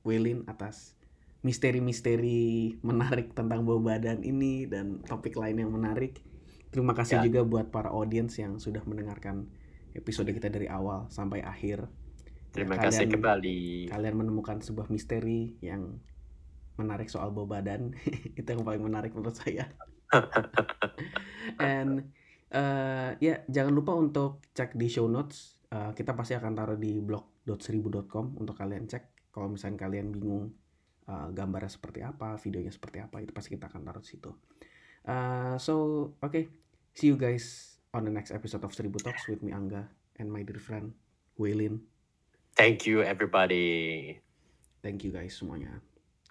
[0.00, 0.96] Welin atas
[1.40, 6.20] misteri-misteri menarik tentang bau badan ini dan topik lain yang menarik.
[6.70, 7.24] Terima kasih Ya.
[7.26, 9.48] juga buat para audiens yang sudah mendengarkan
[9.92, 11.88] episode kita dari awal sampai akhir.
[12.50, 13.60] Terima Ya, kasih kalian- kembali.
[13.88, 15.98] Kalian menemukan sebuah misteri yang
[16.76, 17.94] menarik soal bau badan.
[18.38, 19.70] Itu yang paling menarik menurut saya.
[21.58, 22.10] And
[22.50, 25.58] eh, ya jangan lupa untuk cek di show notes.
[25.70, 29.30] Eh, kita pasti akan taruh di blog.seribu.com untuk kalian cek.
[29.30, 30.50] Kalau misalnya kalian bingung
[31.10, 34.30] eh, gambarnya seperti apa, videonya seperti apa, itu pasti kita akan taruh di situ.
[35.10, 35.74] Eh, so,
[36.22, 36.40] oke.
[36.94, 40.46] See you guys on the next episode of Seribu Talks with me Angga and my
[40.46, 40.94] dear friend
[41.38, 41.82] Waylin.
[42.54, 44.18] Thank you everybody.
[44.82, 45.80] Thank you guys semuanya.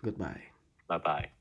[0.03, 0.51] Goodbye.
[0.88, 1.39] Bye bye.